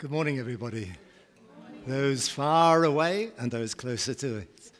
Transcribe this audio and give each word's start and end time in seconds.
Good 0.00 0.10
morning, 0.10 0.38
everybody. 0.38 0.90
Those 1.86 2.26
far 2.26 2.84
away 2.84 3.32
and 3.36 3.50
those 3.50 3.74
closer 3.74 4.14
to 4.14 4.38
it. 4.38 4.72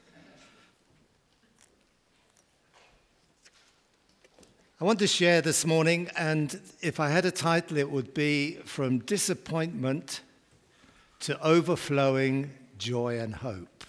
I 4.81 4.85
want 4.85 4.99
to 5.01 5.07
share 5.07 5.43
this 5.43 5.67
morning, 5.67 6.09
and 6.17 6.59
if 6.81 6.99
I 6.99 7.11
had 7.11 7.27
a 7.27 7.31
title, 7.31 7.77
it 7.77 7.91
would 7.91 8.15
be 8.15 8.61
From 8.65 9.01
Disappointment 9.01 10.23
to 11.21 11.39
Overflowing 11.47 12.53
Joy 12.79 13.19
and 13.19 13.35
Hope. 13.35 13.85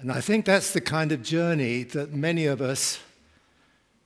And 0.00 0.10
I 0.10 0.20
think 0.20 0.46
that's 0.46 0.72
the 0.72 0.80
kind 0.80 1.12
of 1.12 1.22
journey 1.22 1.84
that 1.84 2.12
many 2.12 2.46
of 2.46 2.60
us 2.60 2.98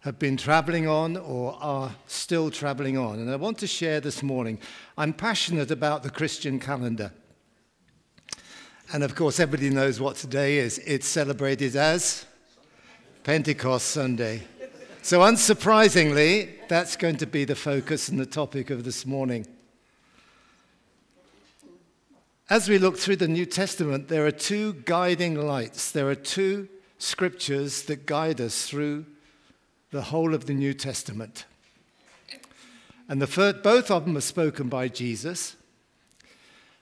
have 0.00 0.18
been 0.18 0.36
traveling 0.36 0.88
on 0.88 1.16
or 1.16 1.56
are 1.60 1.94
still 2.06 2.50
traveling 2.50 2.96
on. 2.96 3.18
And 3.18 3.30
I 3.30 3.36
want 3.36 3.58
to 3.58 3.66
share 3.66 4.00
this 4.00 4.22
morning. 4.22 4.58
I'm 4.96 5.12
passionate 5.12 5.70
about 5.70 6.02
the 6.02 6.10
Christian 6.10 6.58
calendar. 6.58 7.12
And 8.92 9.04
of 9.04 9.14
course, 9.14 9.38
everybody 9.38 9.70
knows 9.70 10.00
what 10.00 10.16
today 10.16 10.58
is. 10.58 10.78
It's 10.78 11.06
celebrated 11.06 11.76
as 11.76 12.24
Pentecost 13.24 13.88
Sunday. 13.88 14.42
So, 15.02 15.20
unsurprisingly, 15.20 16.66
that's 16.68 16.96
going 16.96 17.16
to 17.18 17.26
be 17.26 17.44
the 17.44 17.54
focus 17.54 18.08
and 18.08 18.18
the 18.18 18.26
topic 18.26 18.70
of 18.70 18.84
this 18.84 19.06
morning. 19.06 19.46
As 22.48 22.68
we 22.68 22.78
look 22.78 22.98
through 22.98 23.16
the 23.16 23.28
New 23.28 23.46
Testament, 23.46 24.08
there 24.08 24.26
are 24.26 24.32
two 24.32 24.74
guiding 24.84 25.36
lights. 25.36 25.92
There 25.92 26.08
are 26.08 26.16
two 26.16 26.68
scriptures 26.98 27.84
that 27.84 28.06
guide 28.06 28.40
us 28.40 28.68
through 28.68 29.06
the 29.90 30.02
whole 30.02 30.34
of 30.34 30.46
the 30.46 30.54
New 30.54 30.74
Testament. 30.74 31.44
And 33.08 33.20
the 33.20 33.26
first, 33.26 33.62
both 33.62 33.90
of 33.90 34.04
them 34.04 34.16
are 34.16 34.20
spoken 34.20 34.68
by 34.68 34.88
Jesus. 34.88 35.56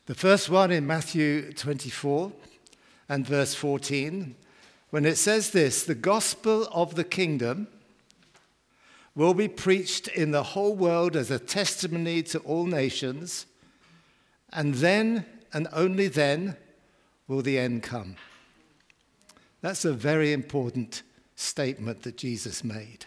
The 0.06 0.14
first 0.14 0.50
one 0.50 0.70
in 0.70 0.86
Matthew 0.86 1.52
24 1.52 2.32
and 3.08 3.26
verse 3.26 3.54
14, 3.54 4.34
when 4.90 5.06
it 5.06 5.16
says 5.16 5.50
this 5.50 5.84
the 5.84 5.94
gospel 5.94 6.68
of 6.72 6.94
the 6.94 7.04
kingdom 7.04 7.68
will 9.14 9.34
be 9.34 9.48
preached 9.48 10.06
in 10.08 10.30
the 10.30 10.42
whole 10.42 10.76
world 10.76 11.16
as 11.16 11.30
a 11.30 11.38
testimony 11.38 12.22
to 12.22 12.38
all 12.40 12.66
nations, 12.66 13.46
and 14.52 14.74
then 14.74 15.24
and 15.52 15.66
only 15.72 16.08
then 16.08 16.56
will 17.26 17.42
the 17.42 17.58
end 17.58 17.82
come. 17.82 18.16
That's 19.60 19.84
a 19.84 19.92
very 19.92 20.32
important 20.32 21.02
statement 21.38 22.02
that 22.02 22.16
Jesus 22.16 22.64
made. 22.64 23.06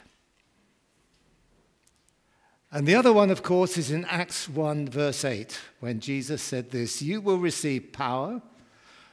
And 2.71 2.87
the 2.87 2.95
other 2.95 3.11
one, 3.11 3.29
of 3.29 3.43
course, 3.43 3.77
is 3.77 3.91
in 3.91 4.05
Acts 4.05 4.47
1, 4.47 4.87
verse 4.87 5.25
8, 5.25 5.59
when 5.81 5.99
Jesus 5.99 6.41
said 6.41 6.71
this 6.71 7.01
You 7.01 7.19
will 7.19 7.37
receive 7.37 7.91
power 7.91 8.41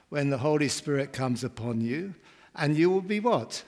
when 0.08 0.30
the 0.30 0.38
Holy 0.38 0.68
Spirit 0.68 1.12
comes 1.12 1.42
upon 1.42 1.80
you, 1.80 2.14
and 2.54 2.76
you 2.76 2.90
will 2.90 3.02
be 3.02 3.18
what? 3.18 3.64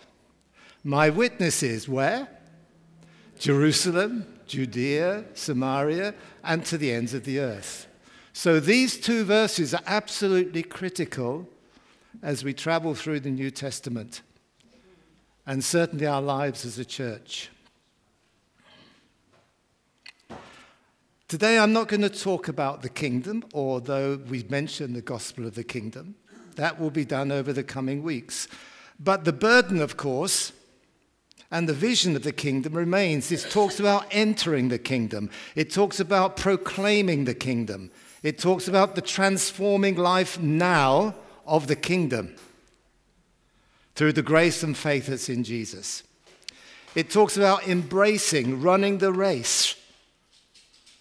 My 0.85 1.11
witnesses. 1.11 1.89
Where? 1.89 2.29
Jerusalem, 3.41 4.27
Judea, 4.47 5.25
Samaria, 5.35 6.15
and 6.45 6.65
to 6.67 6.79
the 6.79 6.93
ends 6.93 7.13
of 7.13 7.25
the 7.25 7.41
earth. 7.41 7.89
So 8.33 8.61
these 8.61 9.01
two 9.01 9.25
verses 9.25 9.75
are 9.75 9.83
absolutely 9.87 10.63
critical 10.63 11.49
as 12.23 12.45
we 12.45 12.55
travel 12.55 12.95
through 12.95 13.21
the 13.21 13.31
New 13.31 13.51
Testament 13.51 14.23
and 15.47 15.65
certainly 15.65 16.07
our 16.07 16.23
lives 16.23 16.65
as 16.65 16.79
a 16.79 16.85
church. 16.85 17.51
Today, 21.29 21.59
I'm 21.59 21.73
not 21.73 21.89
going 21.89 22.03
to 22.03 22.11
talk 22.11 22.49
about 22.49 22.83
the 22.83 22.89
kingdom, 22.89 23.45
although 23.55 24.17
we've 24.29 24.51
mentioned 24.51 24.97
the 24.97 25.03
gospel 25.03 25.47
of 25.47 25.55
the 25.55 25.65
kingdom. 25.65 26.17
That 26.57 26.81
will 26.81 26.91
be 26.91 27.05
done 27.05 27.31
over 27.31 27.53
the 27.53 27.63
coming 27.63 28.03
weeks. 28.03 28.49
But 28.99 29.25
the 29.25 29.33
burden, 29.33 29.81
of 29.81 29.97
course, 29.97 30.53
and 31.51 31.69
the 31.69 31.75
vision 31.75 32.17
of 32.17 32.23
the 32.23 32.33
kingdom 32.33 32.75
remains. 32.75 33.31
It 33.31 33.47
talks 33.51 33.81
about 33.81 34.07
entering 34.11 34.69
the 34.69 34.79
kingdom, 34.79 35.31
it 35.55 35.71
talks 35.71 36.01
about 36.01 36.37
proclaiming 36.37 37.25
the 37.25 37.35
kingdom, 37.35 37.91
it 38.23 38.39
talks 38.39 38.69
about 38.69 38.95
the 38.95 39.01
transforming 39.01 39.97
life 39.97 40.41
now 40.41 41.15
of 41.47 41.67
the 41.67 41.77
kingdom 41.77 42.37
through 44.01 44.15
the 44.15 44.23
grace 44.23 44.63
and 44.63 44.79
faith 44.79 45.09
that's 45.09 45.29
in 45.29 45.45
Jesus. 45.45 46.05
It 46.95 47.11
talks 47.11 47.37
about 47.37 47.69
embracing, 47.69 48.63
running 48.63 48.97
the 48.97 49.13
race, 49.13 49.75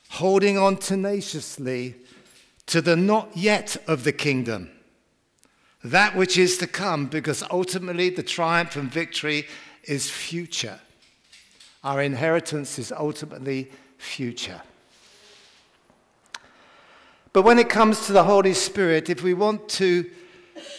holding 0.10 0.58
on 0.58 0.76
tenaciously 0.76 1.96
to 2.66 2.82
the 2.82 2.98
not 2.98 3.38
yet 3.38 3.78
of 3.88 4.04
the 4.04 4.12
kingdom, 4.12 4.70
that 5.82 6.14
which 6.14 6.38
is 6.38 6.58
to 6.58 6.68
come, 6.68 7.06
because 7.06 7.42
ultimately 7.50 8.10
the 8.10 8.22
triumph 8.22 8.76
and 8.76 8.92
victory 8.92 9.48
is 9.86 10.10
future. 10.10 10.82
Our 11.86 12.02
inheritance 12.02 12.78
is 12.78 12.92
ultimately 12.92 13.72
future. 13.98 14.62
But 17.32 17.44
when 17.44 17.60
it 17.60 17.70
comes 17.70 18.08
to 18.08 18.12
the 18.12 18.26
Holy 18.26 18.54
Spirit, 18.54 19.10
if 19.10 19.24
we 19.24 19.34
want 19.34 19.70
to 19.70 20.04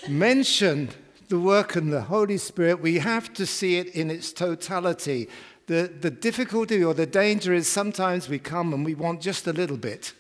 mention 0.06 0.90
the 1.30 1.40
work 1.40 1.76
and 1.76 1.92
the 1.92 2.02
Holy 2.02 2.36
Spirit, 2.36 2.82
we 2.82 2.98
have 2.98 3.32
to 3.34 3.46
see 3.46 3.76
it 3.76 3.94
in 3.94 4.10
its 4.10 4.32
totality. 4.32 5.28
The, 5.68 5.90
the 6.00 6.10
difficulty 6.10 6.82
or 6.82 6.92
the 6.92 7.06
danger 7.06 7.54
is 7.54 7.68
sometimes 7.68 8.28
we 8.28 8.40
come 8.40 8.74
and 8.74 8.84
we 8.84 8.96
want 8.96 9.20
just 9.20 9.46
a 9.46 9.52
little 9.52 9.76
bit 9.76 10.12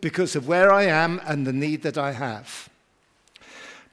because 0.00 0.36
of 0.36 0.46
where 0.46 0.72
I 0.72 0.84
am 0.84 1.20
and 1.26 1.44
the 1.44 1.52
need 1.52 1.82
that 1.82 1.98
I 1.98 2.12
have. 2.12 2.68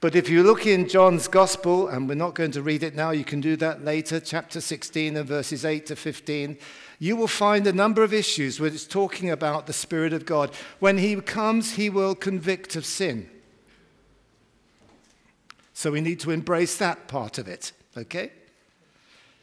But 0.01 0.15
if 0.15 0.29
you 0.29 0.43
look 0.43 0.67
in 0.67 0.87
John's 0.87 1.27
Gospel, 1.27 1.87
and 1.89 2.07
we're 2.07 2.13
not 2.13 2.35
going 2.35 2.51
to 2.51 2.61
read 2.61 2.83
it 2.83 2.95
now, 2.95 3.09
you 3.09 3.25
can 3.25 3.41
do 3.41 3.57
that 3.57 3.83
later, 3.83 4.19
chapter 4.19 4.61
16 4.61 5.17
and 5.17 5.27
verses 5.27 5.65
8 5.65 5.87
to 5.87 5.95
15, 5.95 6.57
you 6.99 7.15
will 7.15 7.27
find 7.27 7.65
a 7.65 7.73
number 7.73 8.03
of 8.03 8.13
issues 8.13 8.59
where 8.59 8.71
it's 8.71 8.85
talking 8.85 9.29
about 9.29 9.67
the 9.67 9.73
Spirit 9.73 10.13
of 10.13 10.25
God. 10.25 10.51
When 10.79 10.99
He 10.99 11.15
comes, 11.17 11.73
He 11.73 11.89
will 11.89 12.15
convict 12.15 12.75
of 12.75 12.85
sin. 12.85 13.29
So 15.79 15.91
we 15.91 16.01
need 16.01 16.19
to 16.19 16.31
embrace 16.31 16.75
that 16.79 17.07
part 17.07 17.37
of 17.37 17.47
it, 17.47 17.71
okay? 17.95 18.33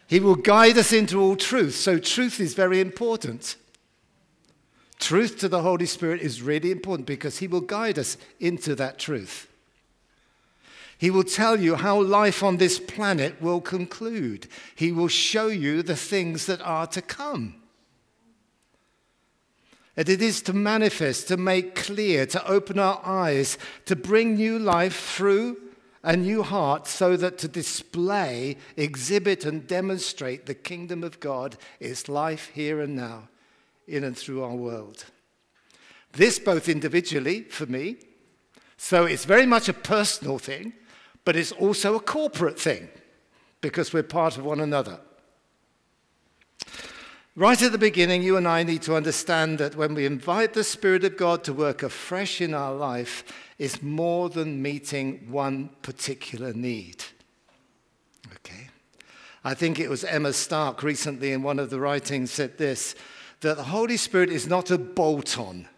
He 0.06 0.20
will 0.20 0.34
guide 0.34 0.76
us 0.76 0.92
into 0.92 1.18
all 1.18 1.34
truth. 1.34 1.76
So 1.76 1.98
truth 1.98 2.40
is 2.40 2.52
very 2.52 2.78
important. 2.78 3.56
Truth 4.98 5.38
to 5.38 5.48
the 5.48 5.62
Holy 5.62 5.86
Spirit 5.86 6.20
is 6.20 6.42
really 6.42 6.70
important 6.70 7.06
because 7.06 7.38
He 7.38 7.48
will 7.48 7.62
guide 7.62 7.98
us 7.98 8.18
into 8.38 8.74
that 8.74 8.98
truth. 8.98 9.48
He 10.98 11.10
will 11.10 11.24
tell 11.24 11.58
you 11.58 11.76
how 11.76 12.02
life 12.02 12.42
on 12.42 12.58
this 12.58 12.78
planet 12.78 13.40
will 13.40 13.62
conclude. 13.62 14.46
He 14.74 14.92
will 14.92 15.08
show 15.08 15.46
you 15.46 15.82
the 15.82 15.96
things 15.96 16.44
that 16.44 16.60
are 16.60 16.86
to 16.88 17.00
come. 17.00 17.54
And 19.96 20.06
it 20.06 20.20
is 20.20 20.42
to 20.42 20.52
manifest, 20.52 21.28
to 21.28 21.38
make 21.38 21.74
clear, 21.74 22.26
to 22.26 22.46
open 22.46 22.78
our 22.78 23.00
eyes, 23.06 23.56
to 23.86 23.96
bring 23.96 24.34
new 24.34 24.58
life 24.58 25.00
through 25.16 25.62
a 26.06 26.16
new 26.16 26.44
heart 26.44 26.86
so 26.86 27.16
that 27.16 27.36
to 27.36 27.48
display, 27.48 28.56
exhibit, 28.76 29.44
and 29.44 29.66
demonstrate 29.66 30.46
the 30.46 30.54
kingdom 30.54 31.02
of 31.02 31.18
God 31.18 31.56
is 31.80 32.08
life 32.08 32.52
here 32.54 32.80
and 32.80 32.94
now 32.94 33.28
in 33.88 34.04
and 34.04 34.16
through 34.16 34.44
our 34.44 34.54
world. 34.54 35.04
This 36.12 36.38
both 36.38 36.68
individually 36.68 37.42
for 37.42 37.66
me, 37.66 37.96
so 38.76 39.04
it's 39.04 39.24
very 39.24 39.46
much 39.46 39.68
a 39.68 39.72
personal 39.72 40.38
thing, 40.38 40.74
but 41.24 41.34
it's 41.34 41.50
also 41.50 41.96
a 41.96 42.00
corporate 42.00 42.58
thing 42.58 42.88
because 43.60 43.92
we're 43.92 44.04
part 44.04 44.38
of 44.38 44.44
one 44.44 44.60
another. 44.60 45.00
Right 47.38 47.60
at 47.60 47.70
the 47.70 47.76
beginning, 47.76 48.22
you 48.22 48.38
and 48.38 48.48
I 48.48 48.62
need 48.62 48.80
to 48.82 48.96
understand 48.96 49.58
that 49.58 49.76
when 49.76 49.94
we 49.94 50.06
invite 50.06 50.54
the 50.54 50.64
Spirit 50.64 51.04
of 51.04 51.18
God 51.18 51.44
to 51.44 51.52
work 51.52 51.82
afresh 51.82 52.40
in 52.40 52.54
our 52.54 52.74
life, 52.74 53.24
is 53.58 53.82
more 53.82 54.30
than 54.30 54.62
meeting 54.62 55.30
one 55.30 55.68
particular 55.82 56.54
need. 56.54 57.04
Okay? 58.36 58.68
I 59.44 59.52
think 59.52 59.78
it 59.78 59.90
was 59.90 60.02
Emma 60.02 60.32
Stark 60.32 60.82
recently 60.82 61.32
in 61.32 61.42
one 61.42 61.58
of 61.58 61.68
the 61.68 61.78
writings 61.78 62.30
said 62.30 62.56
this 62.56 62.94
that 63.40 63.58
the 63.58 63.64
Holy 63.64 63.98
Spirit 63.98 64.30
is 64.30 64.46
not 64.46 64.70
a 64.70 64.78
bolt 64.78 65.38
on, 65.38 65.68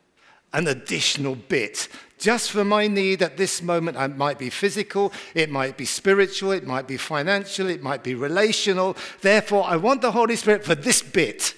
an 0.53 0.69
additional 0.69 1.35
bit. 1.35 1.89
Just 2.19 2.51
for 2.51 2.65
my 2.65 2.89
need 2.89 3.23
at 3.23 3.37
this 3.37 3.63
moment, 3.63 3.97
it 3.97 4.17
might 4.17 4.39
be 4.39 4.51
physical, 4.51 5.13
it 5.35 5.51
might 5.51 5.77
be 5.77 5.85
spiritual, 5.85 6.53
it 6.53 6.67
might 6.67 6.89
be 6.89 6.97
financial, 6.97 7.69
it 7.71 7.83
might 7.83 8.03
be 8.03 8.15
relational. 8.15 8.97
Therefore, 9.21 9.65
I 9.65 9.77
want 9.77 10.03
the 10.03 10.13
Holy 10.13 10.37
Spirit 10.37 10.65
for 10.65 10.75
this 10.75 11.03
bit. 11.03 11.55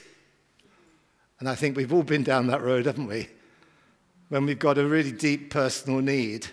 And 1.39 1.49
I 1.49 1.55
think 1.55 1.77
we've 1.77 1.93
all 1.93 2.03
been 2.03 2.23
down 2.23 2.49
that 2.49 2.61
road, 2.61 2.85
haven't 2.85 3.07
we? 3.07 3.29
when 4.31 4.47
we've 4.47 4.59
got 4.59 4.79
a 4.79 4.87
really 4.87 5.13
deep 5.13 5.51
personal 5.51 6.01
need, 6.01 6.47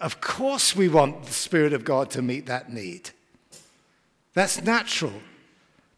of 0.00 0.20
course 0.20 0.74
we 0.74 0.88
want 0.88 1.24
the 1.24 1.32
Spirit 1.32 1.72
of 1.72 1.84
God 1.84 2.10
to 2.10 2.22
meet 2.22 2.46
that 2.46 2.72
need. 2.72 3.10
That's 4.32 4.62
natural. 4.62 5.12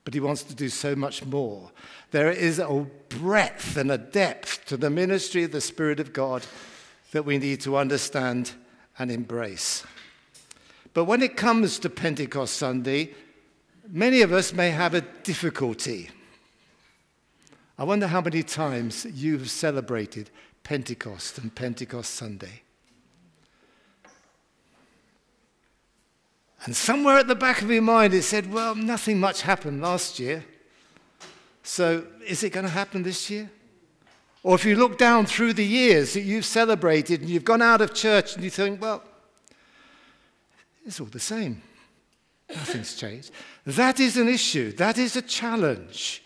But 0.05 0.15
He 0.15 0.21
wants 0.21 0.43
to 0.45 0.55
do 0.55 0.69
so 0.69 0.95
much 0.97 1.25
more. 1.25 1.71
There 2.11 2.31
is 2.31 2.59
a 2.59 2.87
breadth 3.09 3.77
and 3.77 3.91
a 3.91 3.99
depth 3.99 4.65
to 4.67 4.77
the 4.77 4.91
ministry 4.91 5.45
of 5.45 5.53
the 5.53 5.61
Spirit 5.61 6.01
of 6.01 6.13
God 6.13 6.45
that 7.13 7.25
we 7.25 7.39
need 7.39 7.61
to 7.63 7.77
understand 7.77 8.53
and 8.99 9.11
embrace. 9.11 9.85
But 10.95 11.05
when 11.05 11.23
it 11.23 11.37
comes 11.37 11.79
to 11.79 11.91
Pentecost 11.91 12.57
Sunday, 12.57 13.15
many 13.89 14.23
of 14.23 14.33
us 14.33 14.53
may 14.53 14.71
have 14.71 14.95
a 14.95 15.01
difficulty. 15.01 16.11
I 17.79 17.85
wonder 17.85 18.07
how 18.07 18.21
many 18.21 18.43
times 18.43 19.07
you've 19.07 19.51
celebrated 19.51 20.31
Pentecost 20.63 21.39
and 21.39 21.55
Pentecost 21.55 22.15
Sunday. 22.15 22.63
And 26.64 26.76
somewhere 26.76 27.19
at 27.19 27.26
the 27.26 27.35
back 27.35 27.61
of 27.61 27.70
your 27.70 27.82
mind, 27.82 28.14
it 28.14 28.23
said, 28.23 28.53
Well, 28.53 28.75
nothing 28.75 29.19
much 29.19 29.43
happened 29.43 29.82
last 29.82 30.19
year. 30.19 30.44
So 31.62 32.05
is 32.26 32.43
it 32.43 32.50
going 32.50 32.67
to 32.67 32.73
happen 32.73 33.03
this 33.03 33.31
year? 33.31 33.50
Or 34.44 34.55
if 34.55 34.64
you 34.64 34.76
look 34.76 34.99
down 34.99 35.26
through 35.26 35.53
the 35.55 35.67
years 35.67 36.14
that 36.14 36.23
you've 36.23 36.44
celebrated 36.44 37.20
and 37.20 37.31
you've 37.31 37.44
gone 37.44 37.62
out 37.62 37.81
of 37.81 37.94
church 37.94 38.35
and 38.35 38.44
you 38.44 38.50
think, 38.50 38.81
Well, 38.81 39.03
it's 40.87 41.00
all 41.00 41.06
the 41.06 41.20
same. 41.20 41.62
Nothing's 42.49 42.97
changed. 42.97 43.31
That 43.65 43.99
is 43.99 44.17
an 44.17 44.29
issue. 44.29 44.73
That 44.73 44.99
is 44.99 45.17
a 45.17 45.23
challenge 45.23 46.23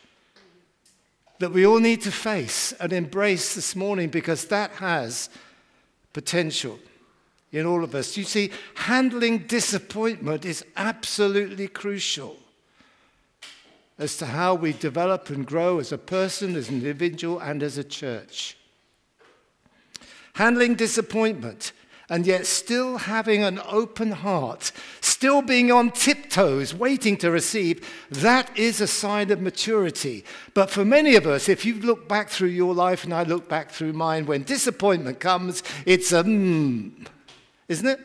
that 1.39 1.53
we 1.53 1.67
all 1.67 1.79
need 1.79 2.03
to 2.03 2.11
face 2.11 2.73
and 2.73 2.93
embrace 2.93 3.55
this 3.55 3.77
morning 3.77 4.09
because 4.09 4.47
that 4.47 4.71
has 4.73 5.29
potential 6.13 6.79
in 7.57 7.67
all 7.67 7.83
of 7.83 7.95
us. 7.95 8.17
You 8.17 8.25
see, 8.25 8.51
handling 8.75 9.39
disappointment 9.47 10.45
is 10.45 10.65
absolutely 10.77 11.69
crucial 11.69 12.37
as 13.99 14.17
to 14.19 14.27
how 14.27 14.55
we 14.55 14.73
develop 14.73 15.31
and 15.31 15.47
grow 15.47 15.79
as 15.79 15.91
a 15.91 15.99
person, 15.99 16.55
as 16.55 16.69
an 16.69 16.77
individual, 16.77 17.39
and 17.39 17.63
as 17.63 17.79
a 17.79 17.85
church. 17.85 18.59
Handling 20.35 20.75
disappointment 20.75 21.73
and 22.09 22.27
yet 22.27 22.47
still 22.47 22.99
having 22.99 23.43
an 23.43 23.61
open 23.67 24.13
heart, 24.13 24.71
still 25.01 25.43
being 25.43 25.73
on 25.73 25.91
tiptoes, 25.91 26.73
waiting 26.73 27.17
to 27.17 27.31
receive, 27.31 27.85
that 28.11 28.57
is 28.57 28.81
a 28.81 28.87
sign 28.87 29.31
of 29.33 29.41
maturity. 29.41 30.25
But 30.55 30.71
for 30.71 30.85
many 30.85 31.17
of 31.17 31.27
us, 31.27 31.49
if 31.49 31.65
you 31.65 31.75
look 31.81 32.07
back 32.09 32.29
through 32.29 32.49
your 32.49 32.75
life 32.75 33.03
and 33.03 33.13
I 33.13 33.25
look 33.25 33.49
back 33.49 33.71
through 33.71 33.95
mine, 33.95 34.27
when 34.27 34.45
disappointment 34.45 35.19
comes, 35.19 35.65
it's 35.85 36.13
a 36.13 36.23
mm, 36.23 36.93
isn't 37.69 37.87
it? 37.87 38.01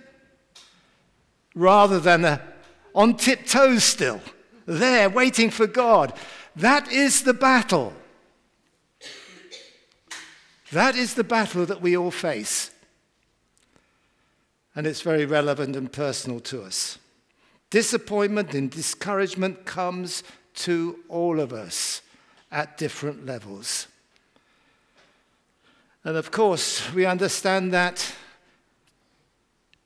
Rather 1.56 2.00
than 2.00 2.25
a 2.25 2.42
on 2.94 3.16
tiptoes 3.16 3.84
still, 3.84 4.22
there 4.66 5.10
waiting 5.10 5.50
for 5.50 5.66
God. 5.66 6.13
That 6.56 6.92
is 6.92 7.24
the 7.24 7.34
battle. 7.34 7.94
That 10.72 10.96
is 10.96 11.13
the 11.13 11.24
battle 11.24 11.66
that 11.66 11.81
we 11.81 11.96
all 11.96 12.12
face 12.12 12.72
and 14.75 14.88
it's 14.88 15.02
very 15.02 15.25
relevant 15.25 15.75
and 15.75 15.92
personal 15.92 16.40
to 16.40 16.63
us. 16.63 16.98
Disappointment 17.69 18.54
and 18.54 18.69
discouragement 18.69 19.66
comes 19.66 20.24
to 20.54 21.00
all 21.10 21.40
of 21.40 21.54
us 21.54 22.02
at 22.52 22.78
different 22.78 23.25
levels. 23.25 23.88
And 26.04 26.18
of 26.18 26.31
course, 26.31 26.92
we 26.94 27.06
understand 27.06 27.72
that 27.74 28.13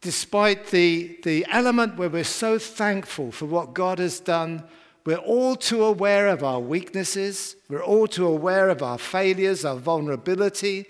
despite 0.06 0.68
the, 0.68 1.18
the 1.24 1.44
element 1.50 1.98
where 1.98 2.10
we're 2.10 2.24
so 2.24 2.60
thankful 2.60 3.32
for 3.32 3.48
what 3.48 3.74
God 3.74 3.98
has 3.98 4.20
done, 4.20 4.64
we're 5.04 5.18
all 5.18 5.56
too 5.56 5.84
aware 5.84 6.28
of 6.28 6.44
our 6.44 6.60
weaknesses, 6.60 7.56
we're 7.70 7.84
all 7.84 8.06
too 8.06 8.28
aware 8.28 8.70
of 8.70 8.84
our 8.84 9.00
failures, 9.00 9.66
our 9.66 9.78
vulnerability, 9.78 10.86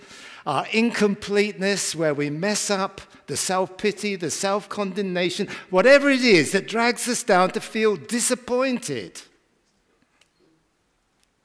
our 0.46 0.68
incompleteness, 0.74 1.96
where 1.96 2.14
we 2.14 2.30
mess 2.30 2.70
up, 2.70 3.00
the 3.28 3.38
self 3.38 3.78
pity, 3.78 4.18
the 4.18 4.30
self 4.30 4.68
condemnation, 4.68 5.48
whatever 5.70 6.10
it 6.10 6.20
is 6.20 6.52
that 6.52 6.68
drags 6.68 7.08
us 7.08 7.24
down 7.24 7.52
to 7.52 7.62
feel 7.62 7.96
disappointed 7.96 9.22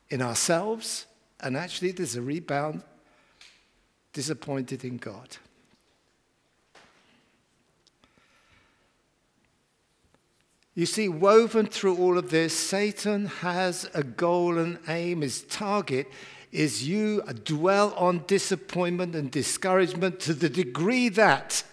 in 0.09 0.21
ourselves. 0.21 1.07
And 1.39 1.57
actually, 1.57 1.93
there's 1.93 2.17
a 2.17 2.23
rebound 2.23 2.83
disappointed 4.13 4.85
in 4.85 4.97
God. 4.97 5.37
You 10.81 10.87
see, 10.87 11.11
woven 11.11 11.67
through 11.67 11.99
all 11.99 12.17
of 12.17 12.31
this, 12.31 12.59
Satan 12.59 13.27
has 13.27 13.87
a 13.93 14.03
goal 14.03 14.57
and 14.57 14.79
aim. 14.89 15.21
His 15.21 15.43
target 15.43 16.07
is 16.53 16.89
you 16.89 17.21
dwell 17.45 17.93
on 17.99 18.25
disappointment 18.27 19.15
and 19.15 19.31
discouragement 19.31 20.21
to 20.21 20.33
the 20.33 20.49
degree 20.49 21.11
that 21.11 21.65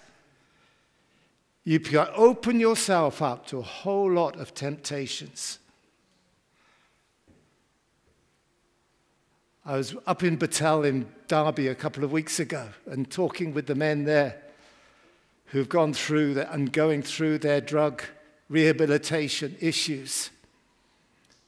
you 1.64 1.80
open 2.18 2.60
yourself 2.60 3.22
up 3.22 3.48
to 3.48 3.60
a 3.60 3.62
whole 3.62 4.12
lot 4.12 4.36
of 4.36 4.54
temptations. 4.54 5.60
I 9.66 9.78
was 9.78 9.96
up 10.06 10.22
in 10.22 10.36
Betel 10.36 10.84
in 10.84 11.08
Derby 11.30 11.70
a 11.70 11.76
couple 11.76 12.04
of 12.04 12.12
weeks 12.12 12.42
ago 12.42 12.68
and 12.86 13.10
talking 13.10 13.54
with 13.54 13.68
the 13.68 13.76
men 13.76 14.04
there 14.04 14.44
who've 15.46 15.70
gone 15.70 15.94
through 15.94 16.42
and 16.52 16.74
going 16.74 17.04
through 17.04 17.38
their 17.38 17.62
drug 17.62 18.04
rehabilitation 18.50 19.56
issues. 19.60 20.30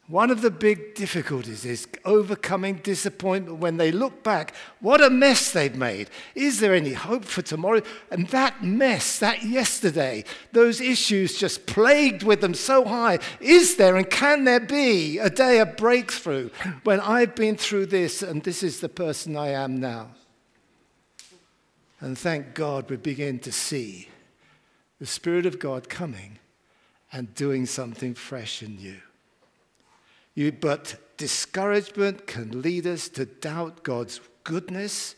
One 0.10 0.32
of 0.32 0.42
the 0.42 0.50
big 0.50 0.96
difficulties 0.96 1.66
is 1.66 1.88
overcoming 2.04 2.78
disappointment 2.78 3.60
when 3.60 3.78
they 3.78 3.92
look 3.92 4.24
back. 4.24 4.56
What 4.80 5.04
a 5.04 5.10
mess 5.12 5.52
they've 5.52 5.76
made. 5.76 6.10
Is 6.34 6.60
there 6.60 6.74
any 6.74 6.94
hope 6.94 7.24
for 7.24 7.44
tomorrow? 7.44 7.84
And 8.10 8.28
that 8.30 8.64
mess, 8.64 9.20
that 9.20 9.44
yesterday, 9.44 10.24
those 10.52 10.82
issues 10.82 11.38
just 11.38 11.68
plagued 11.68 12.24
with 12.24 12.42
them 12.42 12.56
so 12.56 12.86
high. 12.86 13.20
Is 13.40 13.76
there 13.76 13.98
and 13.98 14.10
can 14.10 14.46
there 14.46 14.60
be 14.60 15.20
a 15.20 15.30
day 15.30 15.60
of 15.60 15.78
breakthrough 15.78 16.50
when 16.86 17.00
I've 17.02 17.36
been 17.36 17.56
through 17.56 17.86
this 17.86 18.24
and 18.24 18.44
this 18.44 18.64
is 18.64 18.80
the 18.80 18.90
person 18.90 19.38
I 19.38 19.50
am 19.50 19.80
now? 19.80 20.10
And 22.02 22.18
thank 22.18 22.56
God 22.56 22.90
we 22.90 22.98
begin 22.98 23.38
to 23.40 23.52
see 23.52 24.10
the 24.98 25.06
Spirit 25.06 25.46
of 25.46 25.60
God 25.60 25.88
coming 25.88 26.40
and 27.12 27.34
doing 27.34 27.66
something 27.66 28.14
fresh 28.14 28.62
and 28.62 28.80
new. 28.80 29.00
You, 30.36 30.52
but 30.52 30.96
discouragement 31.18 32.28
can 32.28 32.62
lead 32.62 32.88
us 32.88 33.10
to 33.10 33.26
doubt 33.26 33.84
God's 33.84 34.22
goodness, 34.44 35.16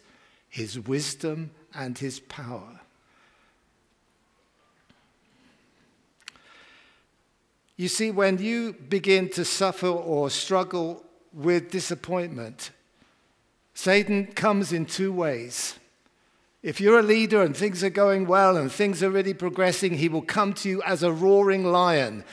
His 0.49 0.79
wisdom, 0.79 1.51
and 1.74 1.98
His 1.98 2.19
power. 2.19 2.79
You 7.77 7.88
see, 7.88 8.12
when 8.12 8.38
you 8.38 8.74
begin 8.74 9.29
to 9.29 9.43
suffer 9.43 9.88
or 9.88 10.29
struggle 10.29 11.03
with 11.33 11.71
disappointment, 11.71 12.71
Satan 13.74 14.27
comes 14.27 14.71
in 14.71 14.86
two 14.86 15.12
ways. 15.12 15.79
If 16.63 16.80
you're 16.80 17.00
a 17.00 17.03
leader 17.03 17.41
and 17.41 17.58
things 17.58 17.84
are 17.84 17.89
going 17.89 18.27
well 18.27 18.56
and 18.56 18.72
things 18.72 19.01
are 19.01 19.10
really 19.10 19.34
progressing, 19.34 19.98
he 19.98 20.10
will 20.10 20.22
come 20.22 20.53
to 20.56 20.70
you 20.70 20.82
as 20.84 21.01
a 21.01 21.12
roaring 21.12 21.63
lion 21.63 22.24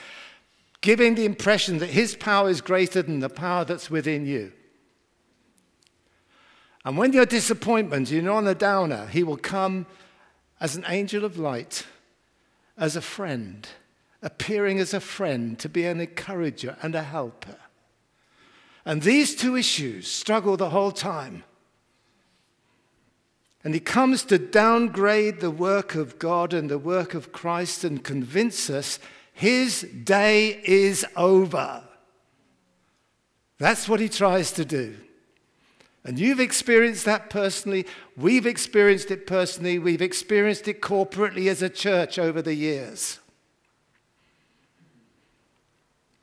giving 0.81 1.15
the 1.15 1.25
impression 1.25 1.79
that 1.79 1.89
his 1.89 2.15
power 2.15 2.49
is 2.49 2.61
greater 2.61 3.01
than 3.01 3.19
the 3.19 3.29
power 3.29 3.65
that's 3.65 3.91
within 3.91 4.25
you. 4.25 4.51
And 6.85 6.97
when 6.97 7.11
you're 7.11 7.25
disappointed, 7.25 8.09
you're 8.09 8.31
on 8.31 8.47
a 8.47 8.55
downer, 8.55 9.07
he 9.07 9.23
will 9.23 9.37
come 9.37 9.85
as 10.61 10.75
an 10.75 10.85
angel 10.87 11.25
of 11.25 11.37
light, 11.37 11.85
as 12.77 12.95
a 12.95 13.01
friend, 13.01 13.67
appearing 14.21 14.79
as 14.79 14.93
a 14.93 14.99
friend 14.99 15.59
to 15.59 15.67
be 15.67 15.85
an 15.85 15.99
encourager 15.99 16.77
and 16.81 16.95
a 16.95 17.03
helper. 17.03 17.57
And 18.85 19.01
these 19.01 19.35
two 19.35 19.57
issues 19.57 20.07
struggle 20.09 20.55
the 20.55 20.69
whole 20.69 20.91
time. 20.91 21.43
And 23.63 23.73
he 23.73 23.79
comes 23.79 24.23
to 24.25 24.37
downgrade 24.37 25.41
the 25.41 25.51
work 25.51 25.95
of 25.95 26.17
God 26.17 26.53
and 26.53 26.69
the 26.69 26.77
work 26.77 27.13
of 27.13 27.31
Christ 27.31 27.83
and 27.83 28.03
convince 28.03 28.69
us 28.69 28.99
his 29.33 29.81
day 29.81 30.61
is 30.63 31.05
over. 31.15 31.83
That's 33.57 33.89
what 33.89 33.99
he 33.99 34.09
tries 34.09 34.51
to 34.53 34.65
do. 34.65 34.95
And 36.05 36.17
you've 36.17 36.39
experienced 36.39 37.05
that 37.05 37.29
personally. 37.29 37.85
We've 38.15 38.45
experienced 38.45 39.11
it 39.11 39.27
personally. 39.27 39.77
We've 39.77 40.01
experienced 40.01 40.67
it 40.67 40.81
corporately 40.81 41.49
as 41.49 41.61
a 41.61 41.69
church 41.69 42.17
over 42.17 42.41
the 42.41 42.55
years. 42.55 43.19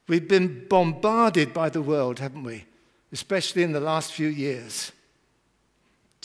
We've 0.09 0.27
been 0.27 0.67
bombarded 0.69 1.53
by 1.53 1.69
the 1.69 1.83
world, 1.83 2.21
haven't 2.21 2.45
we? 2.45 2.65
Especially 3.13 3.63
in 3.63 3.73
the 3.73 3.81
last 3.81 4.13
few 4.13 4.29
years. 4.29 4.93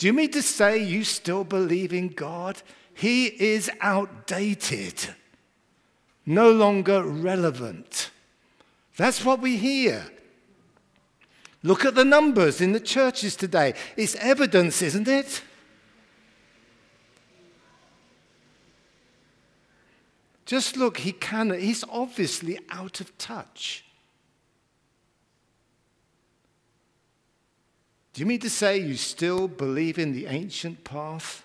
Do 0.02 0.08
you 0.08 0.14
mean 0.14 0.32
to 0.32 0.42
say 0.42 0.82
you 0.82 1.04
still 1.04 1.44
believe 1.44 1.92
in 1.92 2.08
God? 2.08 2.60
He 2.92 3.26
is 3.26 3.70
outdated 3.80 5.14
no 6.26 6.50
longer 6.50 7.04
relevant. 7.04 8.10
That's 8.96 9.24
what 9.24 9.38
we 9.38 9.58
hear 9.58 10.04
Look 11.62 11.84
at 11.84 11.94
the 11.94 12.04
numbers 12.04 12.60
in 12.60 12.72
the 12.72 12.80
churches 12.80 13.36
today. 13.36 13.74
It's 13.96 14.16
evidence, 14.16 14.82
isn't 14.82 15.06
it? 15.06 15.40
Just 20.44 20.76
look, 20.76 20.98
he 20.98 21.12
can, 21.12 21.56
he's 21.56 21.84
obviously 21.88 22.58
out 22.70 23.00
of 23.00 23.16
touch. 23.18 23.84
Do 28.12 28.20
you 28.20 28.26
mean 28.26 28.40
to 28.40 28.50
say 28.50 28.78
you 28.78 28.96
still 28.96 29.48
believe 29.48 29.98
in 29.98 30.12
the 30.12 30.26
ancient 30.26 30.84
path? 30.84 31.42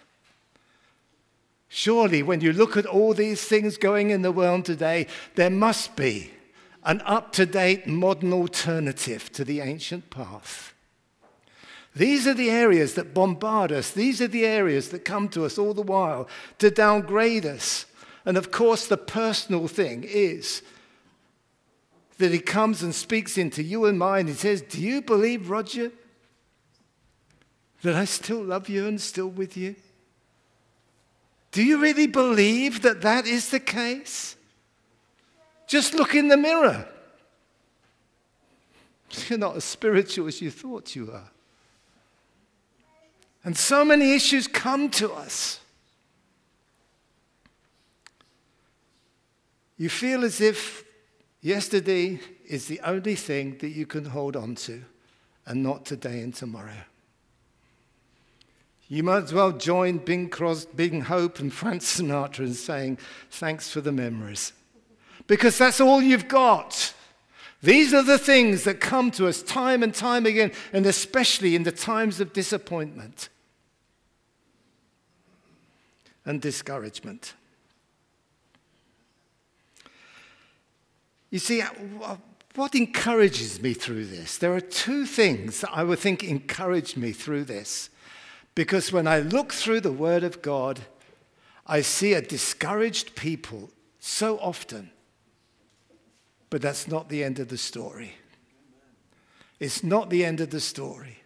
Surely, 1.70 2.24
when 2.24 2.42
you 2.42 2.54
look 2.54 2.76
at 2.78 2.86
all 2.86 3.14
these 3.14 3.44
things 3.44 3.78
going 3.78 4.10
in 4.10 4.22
the 4.22 4.32
world 4.32 4.66
today, 4.66 5.08
there 5.36 5.50
must 5.50 5.96
be 5.96 6.32
an 6.84 7.02
up 7.06 7.32
to 7.34 7.46
date 7.46 7.88
modern 7.88 8.34
alternative 8.34 9.32
to 9.34 9.44
the 9.44 9.60
ancient 9.60 10.10
path. 10.10 10.74
These 11.96 12.28
are 12.28 12.34
the 12.34 12.50
areas 12.50 12.94
that 12.94 13.14
bombard 13.14 13.72
us. 13.72 13.92
These 13.92 14.22
are 14.22 14.28
the 14.28 14.46
areas 14.46 14.90
that 14.90 15.04
come 15.04 15.30
to 15.30 15.46
us 15.46 15.58
all 15.58 15.74
the 15.74 15.82
while 15.82 16.28
to 16.60 16.70
downgrade 16.70 17.46
us. 17.46 17.86
And 18.24 18.38
of 18.38 18.52
course, 18.52 18.88
the 18.88 18.98
personal 18.98 19.68
thing 19.68 20.04
is 20.04 20.62
that 22.18 22.32
he 22.32 22.40
comes 22.40 22.84
and 22.84 22.94
speaks 22.94 23.38
into 23.38 23.64
you 23.64 23.86
and 23.86 23.98
mine. 23.98 24.28
He 24.28 24.34
says, 24.34 24.62
Do 24.62 24.82
you 24.82 25.02
believe, 25.02 25.50
Roger, 25.50 25.92
that 27.88 27.96
I 27.96 28.04
still 28.04 28.44
love 28.44 28.68
you 28.68 28.86
and 28.86 29.00
still 29.00 29.30
with 29.30 29.56
you? 29.56 29.74
Do 31.54 31.64
you 31.64 31.78
really 31.78 32.06
believe 32.06 32.82
that 32.82 33.00
that 33.00 33.26
is 33.26 33.50
the 33.50 33.62
case? 33.62 34.36
Just 35.68 35.94
look 35.94 36.14
in 36.14 36.28
the 36.28 36.36
mirror. 36.36 36.86
You're 39.30 39.40
not 39.40 39.56
as 39.56 39.64
spiritual 39.64 40.28
as 40.28 40.42
you 40.42 40.52
thought 40.52 40.98
you 40.98 41.06
were. 41.06 41.24
And 43.46 43.56
so 43.56 43.86
many 43.86 44.14
issues 44.14 44.48
come 44.48 44.90
to 44.90 45.14
us. 45.14 45.62
You 49.78 49.88
feel 49.88 50.26
as 50.26 50.42
if 50.42 50.84
yesterday 51.40 52.20
is 52.46 52.68
the 52.68 52.82
only 52.82 53.16
thing 53.16 53.60
that 53.60 53.70
you 53.70 53.86
can 53.86 54.04
hold 54.04 54.36
on 54.36 54.56
to 54.56 54.84
and 55.46 55.64
not 55.64 55.86
today 55.86 56.20
and 56.20 56.36
tomorrow. 56.36 56.84
You 58.90 59.04
might 59.04 59.24
as 59.24 59.34
well 59.34 59.52
join 59.52 59.98
Bing, 59.98 60.30
Cros- 60.30 60.66
Bing 60.66 61.02
Hope 61.02 61.40
and 61.40 61.52
Frank 61.52 61.82
Sinatra 61.82 62.40
in 62.40 62.54
saying, 62.54 63.00
Thanks 63.30 63.70
for 63.70 63.82
the 63.82 63.92
memories. 63.92 64.54
Because 65.28 65.58
that's 65.58 65.82
all 65.82 66.02
you've 66.02 66.30
got. 66.30 66.94
These 67.62 67.94
are 67.94 68.04
the 68.04 68.20
things 68.20 68.64
that 68.64 68.80
come 68.80 69.12
to 69.12 69.28
us 69.28 69.42
time 69.42 69.84
and 69.84 69.94
time 69.94 70.26
again, 70.26 70.52
and 70.72 70.86
especially 70.86 71.56
in 71.56 71.64
the 71.64 71.72
times 71.72 72.22
of 72.22 72.32
disappointment 72.32 73.30
and 76.24 76.42
discouragement. 76.42 77.34
You 81.30 81.40
see, 81.40 81.62
what 82.56 82.76
encourages 82.76 83.62
me 83.62 83.74
through 83.74 84.06
this? 84.06 84.38
There 84.38 84.54
are 84.54 84.62
two 84.62 85.06
things 85.06 85.62
that 85.62 85.72
I 85.74 85.84
would 85.84 86.00
think 86.00 86.24
encourage 86.24 86.96
me 86.96 87.12
through 87.12 87.46
this. 87.46 87.90
Because 88.58 88.92
when 88.92 89.06
I 89.06 89.20
look 89.20 89.54
through 89.54 89.82
the 89.82 89.92
Word 89.92 90.24
of 90.24 90.42
God, 90.42 90.80
I 91.68 91.82
see 91.82 92.14
a 92.14 92.24
discouraged 92.24 93.16
people 93.16 93.70
so 94.00 94.40
often. 94.40 94.90
But 96.50 96.64
that's 96.64 96.88
not 96.88 97.08
the 97.08 97.24
end 97.24 97.38
of 97.38 97.50
the 97.50 97.58
story. 97.60 98.16
It's 99.60 99.84
not 99.84 100.10
the 100.10 100.26
end 100.26 100.42
of 100.42 100.50
the 100.50 100.60
story. 100.60 101.20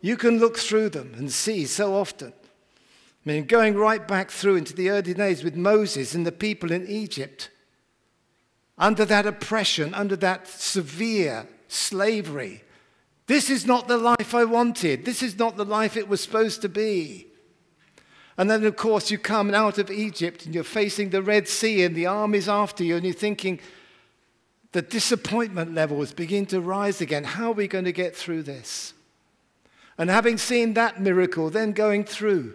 You 0.00 0.16
can 0.16 0.38
look 0.38 0.56
through 0.56 0.88
them 0.88 1.12
and 1.14 1.30
see 1.30 1.66
so 1.66 1.94
often. 1.94 2.32
I 2.32 3.30
mean, 3.30 3.44
going 3.44 3.74
right 3.74 4.08
back 4.08 4.30
through 4.30 4.56
into 4.56 4.72
the 4.72 4.88
early 4.88 5.12
days 5.12 5.44
with 5.44 5.54
Moses 5.54 6.14
and 6.14 6.26
the 6.26 6.32
people 6.32 6.72
in 6.72 6.86
Egypt, 6.86 7.50
under 8.78 9.04
that 9.04 9.26
oppression, 9.26 9.92
under 9.92 10.16
that 10.16 10.48
severe 10.48 11.46
slavery, 11.68 12.64
this 13.32 13.48
is 13.48 13.64
not 13.64 13.88
the 13.88 13.96
life 13.96 14.34
I 14.34 14.44
wanted. 14.44 15.06
This 15.06 15.22
is 15.22 15.38
not 15.38 15.56
the 15.56 15.64
life 15.64 15.96
it 15.96 16.06
was 16.06 16.20
supposed 16.20 16.60
to 16.60 16.68
be. 16.68 17.28
And 18.36 18.50
then, 18.50 18.62
of 18.66 18.76
course, 18.76 19.10
you 19.10 19.16
come 19.16 19.54
out 19.54 19.78
of 19.78 19.90
Egypt 19.90 20.44
and 20.44 20.54
you're 20.54 20.64
facing 20.64 21.08
the 21.08 21.22
Red 21.22 21.48
Sea 21.48 21.82
and 21.82 21.96
the 21.96 22.04
army's 22.04 22.46
after 22.46 22.84
you, 22.84 22.96
and 22.96 23.06
you're 23.06 23.14
thinking, 23.14 23.58
the 24.72 24.82
disappointment 24.82 25.72
levels 25.72 26.12
begin 26.12 26.44
to 26.46 26.60
rise 26.60 27.00
again. 27.00 27.24
How 27.24 27.52
are 27.52 27.54
we 27.54 27.68
going 27.68 27.86
to 27.86 27.92
get 27.92 28.14
through 28.14 28.42
this? 28.42 28.92
And 29.96 30.10
having 30.10 30.36
seen 30.36 30.74
that 30.74 31.00
miracle, 31.00 31.48
then 31.48 31.72
going 31.72 32.04
through 32.04 32.54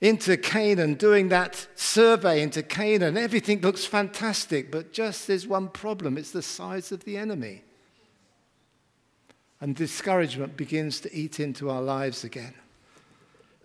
into 0.00 0.36
Canaan, 0.36 0.94
doing 0.94 1.30
that 1.30 1.66
survey 1.74 2.42
into 2.42 2.62
Canaan, 2.62 3.16
everything 3.16 3.60
looks 3.60 3.84
fantastic, 3.84 4.70
but 4.70 4.92
just 4.92 5.26
there's 5.26 5.48
one 5.48 5.66
problem 5.66 6.16
it's 6.16 6.30
the 6.30 6.42
size 6.42 6.92
of 6.92 7.02
the 7.02 7.16
enemy 7.16 7.63
and 9.60 9.74
discouragement 9.74 10.56
begins 10.56 11.00
to 11.00 11.14
eat 11.14 11.40
into 11.40 11.70
our 11.70 11.82
lives 11.82 12.24
again. 12.24 12.54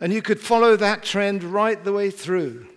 And 0.01 0.13
you 0.13 0.21
could 0.21 0.39
follow 0.39 0.75
that 0.75 1.03
trend 1.03 1.43
right 1.43 1.83
the 1.83 1.93
way 1.93 2.09
through. 2.09 2.67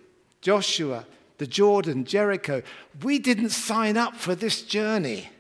Joshua, 0.41 1.07
the 1.39 1.47
Jordan, 1.47 2.05
Jericho. 2.05 2.63
We 3.03 3.19
didn't 3.19 3.51
sign 3.51 3.97
up 3.97 4.17
for 4.17 4.35
this 4.35 4.63
journey. 4.63 5.31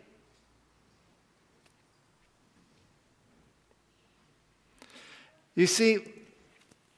You 5.54 5.66
see, 5.66 5.98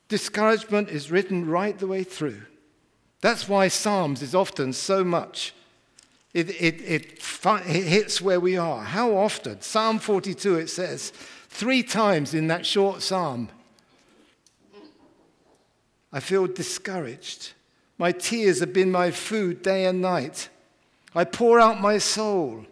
discouragement 0.09 0.91
is 0.91 1.11
written 1.11 1.49
right 1.49 1.77
the 1.79 1.87
way 1.87 2.05
through. 2.05 2.43
That's 3.21 3.49
why 3.49 3.69
Psalms 3.69 4.23
is 4.23 4.35
often 4.35 4.73
so 4.73 5.03
much 5.03 5.55
it, 6.35 6.51
it, 6.51 6.83
it, 6.83 7.21
it 7.45 7.63
hits 7.63 8.21
where 8.21 8.41
we 8.41 8.57
are. 8.57 8.83
How 8.83 9.17
often? 9.17 9.61
Psalm 9.61 10.01
42, 10.01 10.57
it 10.57 10.69
says, 10.69 11.13
three 11.49 11.85
times 11.85 12.35
in 12.35 12.49
that 12.49 12.67
short 12.67 13.03
psalm, 13.03 13.49
I 16.13 16.21
feel 16.21 16.47
discouraged. 16.49 17.53
My 17.99 18.11
tears 18.11 18.61
have 18.61 18.73
been 18.73 18.91
my 18.91 19.13
food 19.13 19.63
day 19.63 19.87
and 19.87 20.03
night. 20.03 20.49
I 21.15 21.25
pour 21.25 21.61
out 21.61 21.81
my 21.81 21.99
soul. 21.99 22.67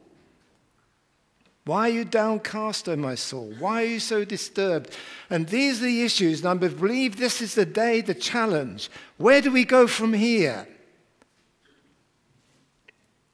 Why 1.64 1.88
are 1.88 1.92
you 1.92 2.04
downcast, 2.04 2.88
O 2.88 2.97
my 2.97 3.14
soul? 3.14 3.54
Why 3.61 3.85
are 3.85 3.87
you 3.87 4.00
so 4.00 4.25
disturbed? 4.25 4.97
And 5.31 5.47
these 5.47 5.81
are 5.81 5.87
the 5.87 6.02
issues, 6.02 6.40
and 6.40 6.49
I 6.49 6.54
believe 6.54 7.16
this 7.16 7.40
is 7.40 7.54
the 7.54 7.64
day, 7.64 8.00
the 8.00 8.14
challenge. 8.14 8.90
Where 9.16 9.40
do 9.40 9.52
we 9.52 9.64
go 9.64 9.87
from 9.87 10.12
here? 10.12 10.66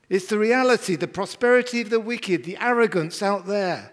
It's 0.09 0.27
the 0.27 0.39
reality, 0.39 0.97
the 0.97 1.07
prosperity 1.09 1.83
of 1.83 1.91
the 1.91 2.01
wicked, 2.01 2.45
the 2.45 2.57
arrogance 2.59 3.23
out 3.23 3.47
there, 3.47 3.93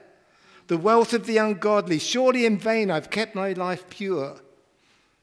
the 0.67 0.77
wealth 0.77 1.13
of 1.13 1.25
the 1.25 1.38
ungodly. 1.38 2.00
Surely 2.00 2.45
in 2.45 2.57
vain 2.57 2.89
I've 2.89 3.10
kept 3.10 3.36
my 3.36 3.51
life 3.53 3.89
pure. 3.89 4.38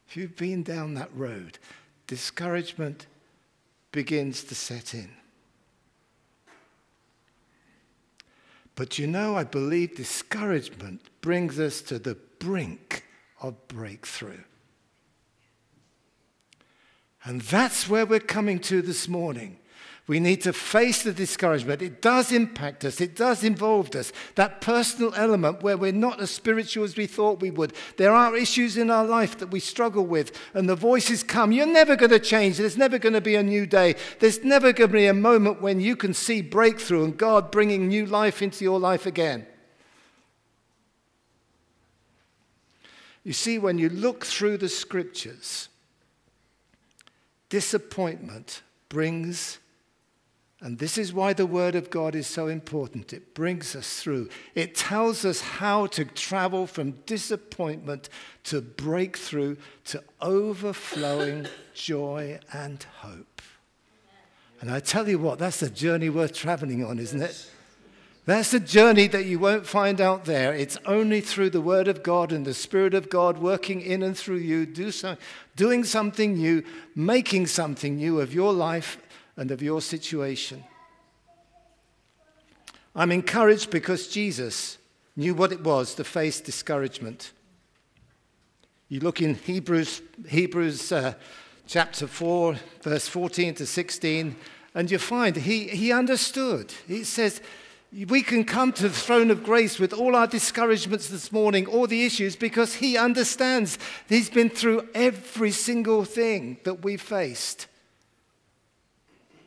If 0.07 0.17
you've 0.17 0.37
been 0.37 0.63
down 0.63 0.95
that 0.95 1.11
road, 1.15 1.59
discouragement 2.07 3.07
begins 3.91 4.45
to 4.45 4.55
set 4.55 4.93
in. 4.93 5.11
But 8.75 8.99
you 8.99 9.07
know, 9.07 9.37
I 9.37 9.45
believe 9.45 9.97
discouragement 9.97 11.03
brings 11.21 11.59
us 11.59 11.83
to 11.83 11.99
the 11.99 12.17
brink 12.39 13.07
of 13.41 13.69
breakthrough. 13.69 14.45
And 17.25 17.41
that's 17.43 17.89
where 17.89 18.05
we're 18.05 18.21
coming 18.21 18.59
to 18.61 18.83
this 18.83 19.09
morning. 19.09 19.59
We 20.13 20.21
need 20.21 20.43
to 20.43 20.53
face 20.53 21.05
the 21.05 21.15
discouragement. 21.15 21.81
It 21.81 22.03
does 22.03 22.33
impact 22.33 22.85
us, 22.85 23.01
it 23.01 23.17
does 23.17 23.43
involve 23.43 23.95
us. 23.95 24.13
That 24.35 24.61
personal 24.61 25.15
element 25.15 25.63
where 25.63 25.79
we're 25.79 25.91
not 25.91 26.21
as 26.21 26.31
spiritual 26.31 26.85
as 26.85 26.99
we 26.99 27.07
thought 27.07 27.41
we 27.41 27.51
would. 27.51 27.73
There 27.97 28.13
are 28.13 28.37
issues 28.37 28.77
in 28.77 28.91
our 28.91 29.07
life 29.07 29.39
that 29.39 29.51
we 29.51 29.59
struggle 29.59 30.05
with, 30.05 30.39
and 30.53 30.69
the 30.69 30.77
voices 30.77 31.23
come. 31.23 31.51
You're 31.51 31.65
never 31.65 31.97
going 31.97 32.11
to 32.11 32.19
change. 32.19 32.59
There's 32.59 32.77
never 32.77 32.99
going 32.99 33.15
to 33.15 33.23
be 33.23 33.37
a 33.37 33.43
new 33.43 33.65
day. 33.65 33.95
There's 34.21 34.45
never 34.45 34.75
going 34.75 34.91
to 34.91 34.93
be 34.93 35.07
a 35.07 35.15
moment 35.15 35.63
when 35.63 35.81
you 35.81 35.97
can 35.97 36.13
see 36.13 36.43
breakthrough 36.43 37.05
and 37.05 37.17
God 37.17 37.51
bringing 37.51 37.89
new 37.89 38.05
life 38.05 38.43
into 38.43 38.65
your 38.65 38.79
life 38.79 39.07
again. 39.07 39.47
You 43.25 43.33
see, 43.33 43.59
when 43.59 43.79
you 43.79 43.89
look 43.89 44.27
through 44.27 44.59
the 44.59 44.69
scriptures, 44.69 45.71
disappointment 47.49 48.61
brings 48.91 49.59
and 50.63 50.79
this 50.79 50.97
is 50.97 51.13
why 51.13 51.33
the 51.33 51.45
Word 51.45 51.75
of 51.75 51.91
God 51.91 52.15
is 52.15 52.29
so 52.29 52.47
important. 52.47 53.13
It 53.13 53.35
brings 53.35 53.75
us 53.75 54.01
through, 54.01 54.29
it 54.55 54.77
tells 54.77 55.25
us 55.25 55.41
how 55.41 55.87
to 55.89 56.05
travel 56.05 56.69
from 56.69 56.93
disappointment 57.05 58.09
to 58.45 58.61
breakthrough 58.61 59.57
to 59.87 60.05
overflowing 60.21 61.49
joy 61.75 62.39
and 62.53 62.81
hope. 63.01 63.43
And 64.61 64.71
I 64.71 64.79
tell 64.79 65.09
you 65.09 65.19
what, 65.19 65.41
that's 65.41 65.63
a 65.63 65.71
journey 65.71 66.09
worth 66.09 66.33
traveling 66.33 66.85
on, 66.85 67.01
isn't 67.01 67.21
it? 67.21 67.51
That's 68.25 68.55
a 68.55 68.61
journey 68.61 69.09
that 69.09 69.25
you 69.25 69.41
won't 69.41 69.67
find 69.67 70.01
out 70.01 70.27
there. 70.27 70.55
It's 70.55 70.79
only 70.87 71.21
through 71.21 71.51
the 71.51 71.61
Word 71.61 71.89
of 71.89 72.05
God 72.05 72.31
and 72.31 72.47
the 72.47 72.55
Spirit 72.55 72.95
of 72.95 73.11
God 73.11 73.39
working 73.39 73.81
in 73.81 74.05
and 74.05 74.17
through 74.17 74.37
you, 74.37 74.65
do 74.65 74.93
so, 74.93 75.17
doing 75.57 75.83
something 75.83 76.35
new, 76.35 76.63
making 76.95 77.49
something 77.49 77.97
new 77.97 78.21
of 78.21 78.33
your 78.33 78.53
life 78.53 78.97
and 79.43 79.51
of 79.51 79.61
your 79.61 79.81
situation. 79.81 80.63
I'm 82.95 83.11
encouraged 83.11 83.71
because 83.71 84.07
Jesus 84.07 84.79
knew 85.17 85.35
what 85.35 85.51
it 85.51 85.65
was 85.65 85.97
to 85.97 86.05
face 86.05 86.41
discouragement. 86.41 87.33
You 88.89 89.01
look 89.01 89.21
in 89.21 89.35
Hebrews, 89.35 90.01
Hebrews 90.29 90.93
uh, 90.93 91.15
chapter 91.67 92.07
4, 92.07 92.55
verse 92.83 93.09
14 93.09 93.55
to 93.57 93.67
16, 93.67 94.37
and 94.77 94.89
you 94.89 94.99
find 94.99 95.35
he, 95.35 95.67
he 95.67 95.91
understood. 95.91 96.73
He 96.87 97.03
says, 97.03 97.41
we 98.07 98.23
can 98.23 98.45
come 98.45 98.73
to 98.75 98.85
the 98.85 98.91
throne 98.91 99.33
of 99.33 99.43
grace 99.43 99.81
with 99.81 99.93
all 99.93 100.15
our 100.15 100.29
discouragements 100.29 101.09
this 101.09 101.33
morning, 101.33 101.67
all 101.67 101.89
the 101.89 102.05
issues, 102.05 102.37
because 102.37 102.77
He 102.77 102.97
understands. 102.97 103.77
He's 104.09 104.31
been 104.31 104.51
through 104.51 104.89
every 104.95 105.51
single 105.51 106.05
thing 106.05 106.59
that 106.63 106.85
we 106.85 106.97
faced. 106.97 107.67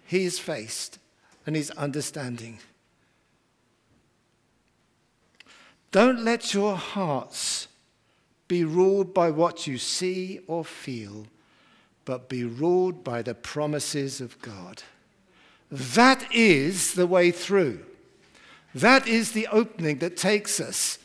He's 0.05 0.39
faced, 0.39 0.99
and 1.45 1.55
He's 1.55 1.71
understanding. 1.71 2.59
Don't 5.91 6.23
let 6.23 6.53
your 6.53 6.75
hearts 6.75 7.67
be 8.47 8.63
ruled 8.63 9.13
by 9.13 9.31
what 9.31 9.65
you 9.65 9.77
see 9.77 10.39
or 10.47 10.63
feel, 10.63 11.27
but 12.03 12.29
be 12.29 12.43
ruled 12.43 13.03
by 13.03 13.21
the 13.21 13.33
promises 13.33 14.21
of 14.21 14.39
God. 14.41 14.83
That 15.71 16.31
is 16.31 16.93
the 16.93 17.07
way 17.07 17.31
through. 17.31 17.85
That 18.75 19.07
is 19.07 19.31
the 19.31 19.47
opening 19.47 19.99
that 19.99 20.17
takes 20.17 20.59
us 20.59 20.99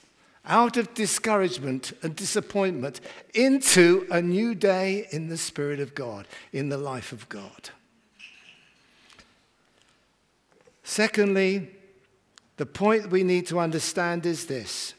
out 0.45 0.77
of 0.77 0.93
discouragement 0.95 1.93
and 2.03 2.17
disappointment 2.17 3.01
into 3.33 4.07
a 4.11 4.21
new 4.21 4.55
day 4.55 5.07
in 5.13 5.29
the 5.29 5.37
Spirit 5.39 5.81
of 5.81 5.95
God, 5.95 6.27
in 6.53 6.69
the 6.69 6.79
life 6.79 7.13
of 7.13 7.29
God. 7.29 7.71
Secondly, 10.91 11.71
the 12.57 12.67
point 12.67 13.13
we 13.13 13.23
need 13.23 13.47
to 13.47 13.61
understand 13.61 14.27
is 14.27 14.47
this 14.47 14.95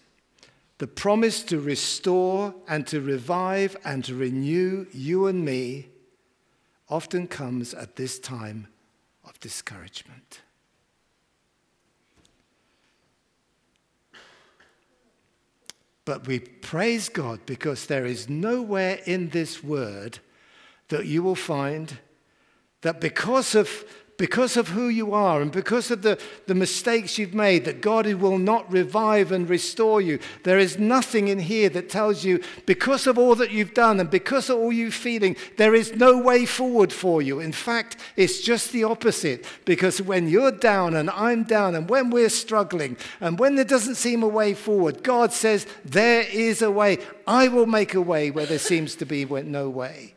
the 0.78 0.88
promise 0.88 1.44
to 1.44 1.60
restore 1.60 2.56
and 2.66 2.88
to 2.88 3.02
revive 3.02 3.76
and 3.84 4.02
to 4.06 4.16
renew 4.16 4.86
you 4.94 5.28
and 5.28 5.44
me 5.44 5.90
often 6.88 7.28
comes 7.28 7.74
at 7.74 7.98
this 7.98 8.20
time 8.20 8.68
of 9.26 9.38
discouragement. 9.42 10.40
But 16.06 16.26
we 16.26 16.40
praise 16.40 17.10
God 17.10 17.42
because 17.46 17.88
there 17.88 18.06
is 18.06 18.30
nowhere 18.30 19.00
in 19.06 19.32
this 19.32 19.62
word 19.62 20.20
that 20.88 21.06
you 21.06 21.22
will 21.22 21.36
find 21.36 21.98
that 22.80 23.02
because 23.02 23.56
of 23.56 23.84
because 24.22 24.56
of 24.56 24.68
who 24.68 24.88
you 24.88 25.16
are 25.16 25.42
and 25.42 25.52
because 25.52 25.90
of 25.90 26.04
the, 26.04 26.16
the 26.46 26.54
mistakes 26.54 27.18
you've 27.18 27.34
made, 27.34 27.66
that 27.66 27.82
God 27.82 28.06
will 28.06 28.38
not 28.38 28.72
revive 28.72 29.32
and 29.32 29.50
restore 29.50 30.00
you. 30.00 30.20
There 30.44 30.60
is 30.60 30.78
nothing 30.78 31.28
in 31.28 31.40
here 31.40 31.70
that 31.70 31.90
tells 31.90 32.24
you, 32.24 32.40
because 32.68 33.08
of 33.08 33.18
all 33.18 33.34
that 33.34 33.50
you've 33.50 33.74
done 33.74 34.00
and 34.00 34.12
because 34.12 34.52
of 34.52 34.60
all 34.60 34.72
you're 34.72 34.92
feeling, 34.92 35.36
there 35.58 35.74
is 35.74 35.96
no 35.96 36.20
way 36.20 36.46
forward 36.46 36.94
for 36.94 37.24
you. 37.24 37.40
In 37.40 37.52
fact, 37.52 37.98
it's 38.16 38.42
just 38.42 38.72
the 38.72 38.84
opposite. 38.84 39.44
Because 39.66 40.00
when 40.00 40.30
you're 40.30 40.52
down 40.52 40.94
and 40.96 41.10
I'm 41.10 41.42
down 41.42 41.74
and 41.74 41.90
when 41.90 42.12
we're 42.12 42.30
struggling 42.30 42.98
and 43.22 43.40
when 43.40 43.56
there 43.56 43.66
doesn't 43.66 43.96
seem 43.96 44.22
a 44.22 44.28
way 44.28 44.54
forward, 44.54 45.02
God 45.02 45.34
says, 45.34 45.66
There 45.84 46.28
is 46.32 46.62
a 46.62 46.70
way. 46.70 47.00
I 47.26 47.48
will 47.48 47.66
make 47.66 47.96
a 47.96 48.02
way 48.02 48.30
where 48.30 48.46
there 48.46 48.60
seems 48.60 48.94
to 48.98 49.06
be 49.08 49.26
no 49.26 49.68
way. 49.68 50.14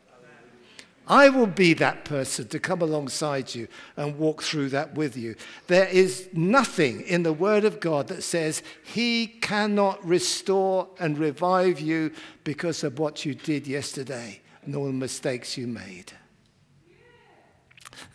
I 1.07 1.29
will 1.29 1.47
be 1.47 1.75
that 1.75 2.05
person 2.05 2.49
to 2.49 2.59
come 2.59 2.81
alongside 2.81 3.55
you 3.55 3.69
and 3.97 4.19
walk 4.19 4.43
through 4.43 4.71
that 4.71 4.95
with 4.95 5.17
you. 5.17 5.35
There 5.67 5.89
is 5.89 6.29
nothing 6.33 7.03
in 7.03 7.25
the 7.25 7.33
Word 7.33 7.65
of 7.65 7.79
God 7.79 8.09
that 8.09 8.23
says 8.23 8.63
He 8.83 9.27
cannot 9.27 10.05
restore 10.07 10.89
and 10.99 11.19
revive 11.19 11.79
you 11.79 12.13
because 12.43 12.83
of 12.83 12.99
what 12.99 13.25
you 13.25 13.35
did 13.35 13.67
yesterday 13.67 14.41
nor 14.67 14.87
the 14.87 14.93
mistakes 14.93 15.59
you 15.59 15.67
made. 15.67 16.13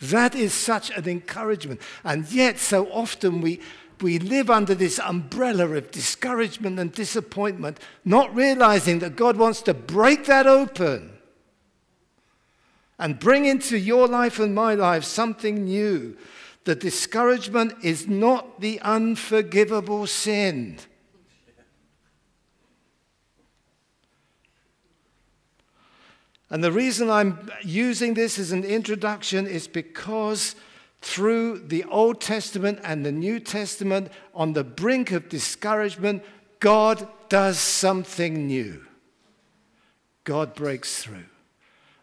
That 0.01 0.35
is 0.35 0.53
such 0.53 0.89
an 0.91 1.07
encouragement. 1.07 1.81
And 2.03 2.29
yet, 2.31 2.57
so 2.57 2.91
often 2.91 3.41
we, 3.41 3.61
we 4.01 4.17
live 4.19 4.49
under 4.49 4.73
this 4.73 4.99
umbrella 4.99 5.69
of 5.69 5.91
discouragement 5.91 6.79
and 6.79 6.91
disappointment, 6.91 7.79
not 8.03 8.33
realizing 8.35 8.99
that 8.99 9.15
God 9.15 9.37
wants 9.37 9.61
to 9.63 9.73
break 9.73 10.25
that 10.25 10.47
open 10.47 11.18
and 12.99 13.17
bring 13.17 13.45
into 13.45 13.77
your 13.77 14.07
life 14.07 14.39
and 14.39 14.53
my 14.53 14.75
life 14.75 15.05
something 15.05 15.63
new. 15.63 16.17
The 16.65 16.75
discouragement 16.75 17.73
is 17.81 18.07
not 18.07 18.59
the 18.59 18.79
unforgivable 18.81 20.05
sin. 20.05 20.77
And 26.51 26.63
the 26.63 26.71
reason 26.71 27.09
I'm 27.09 27.49
using 27.63 28.15
this 28.15 28.37
as 28.37 28.51
an 28.51 28.63
introduction 28.63 29.47
is 29.47 29.67
because 29.67 30.55
through 31.01 31.59
the 31.59 31.85
Old 31.85 32.19
Testament 32.19 32.79
and 32.83 33.05
the 33.05 33.11
New 33.11 33.39
Testament, 33.39 34.11
on 34.33 34.53
the 34.53 34.63
brink 34.63 35.11
of 35.11 35.29
discouragement, 35.29 36.23
God 36.59 37.07
does 37.29 37.59
something 37.59 38.47
new. 38.47 38.85
God 40.23 40.55
breaks 40.55 41.01
through. 41.01 41.25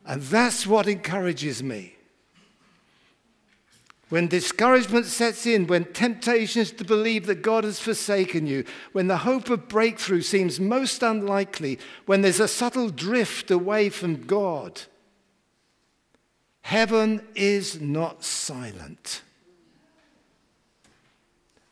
And 0.06 0.22
that's 0.22 0.66
what 0.66 0.86
encourages 0.86 1.62
me. 1.62 1.96
When 4.08 4.28
discouragement 4.28 5.06
sets 5.06 5.46
in, 5.46 5.66
when 5.66 5.92
temptations 5.92 6.70
to 6.72 6.84
believe 6.84 7.26
that 7.26 7.42
God 7.42 7.64
has 7.64 7.80
forsaken 7.80 8.46
you, 8.46 8.64
when 8.92 9.08
the 9.08 9.18
hope 9.18 9.50
of 9.50 9.66
breakthrough 9.66 10.22
seems 10.22 10.60
most 10.60 11.02
unlikely, 11.02 11.80
when 12.06 12.22
there's 12.22 12.38
a 12.38 12.46
subtle 12.46 12.88
drift 12.90 13.50
away 13.50 13.88
from 13.88 14.24
God, 14.24 14.82
heaven 16.60 17.26
is 17.34 17.80
not 17.80 18.22
silent. 18.22 19.22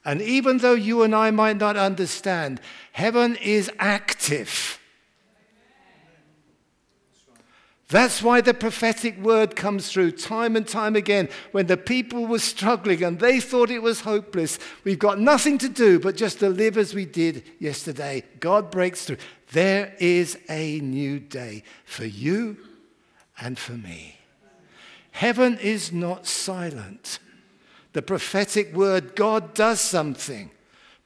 And 0.05 0.21
even 0.21 0.59
though 0.59 0.75
you 0.75 1.05
and 1.05 1.15
I 1.15 1.31
might 1.31 1.57
not 1.57 1.77
understand, 1.77 2.61
heaven 2.91 3.37
is 3.37 3.71
active. 3.79 4.81
That's 7.95 8.25
why 8.25 8.41
the 8.41 8.55
prophetic 8.55 9.17
word 9.23 9.55
comes 9.55 9.89
through 9.89 10.11
time 10.11 10.57
and 10.57 10.67
time 10.67 10.97
again. 10.97 11.29
When 11.53 11.69
the 11.69 11.77
people 11.77 12.27
were 12.27 12.41
struggling 12.41 13.05
and 13.05 13.21
they 13.21 13.39
thought 13.39 13.71
it 13.71 13.85
was 13.85 14.01
hopeless, 14.01 14.59
we've 14.83 14.99
got 14.99 15.21
nothing 15.21 15.59
to 15.59 15.69
do 15.69 16.01
but 16.01 16.17
just 16.17 16.41
to 16.41 16.49
live 16.49 16.77
as 16.77 16.93
we 16.93 17.05
did 17.05 17.45
yesterday. 17.61 18.25
God 18.41 18.73
breaks 18.73 19.05
through. 19.05 19.19
There 19.53 19.95
is 20.01 20.37
a 20.49 20.81
new 20.81 21.21
day 21.21 21.63
for 21.85 22.05
you 22.05 22.57
and 23.39 23.57
for 23.57 23.75
me. 23.75 24.17
Heaven 25.13 25.57
is 25.59 25.93
not 25.93 26.27
silent. 26.27 27.21
The 27.93 28.03
prophetic 28.03 28.75
word, 28.75 29.15
God 29.15 29.55
does 29.55 29.81
something. 29.81 30.51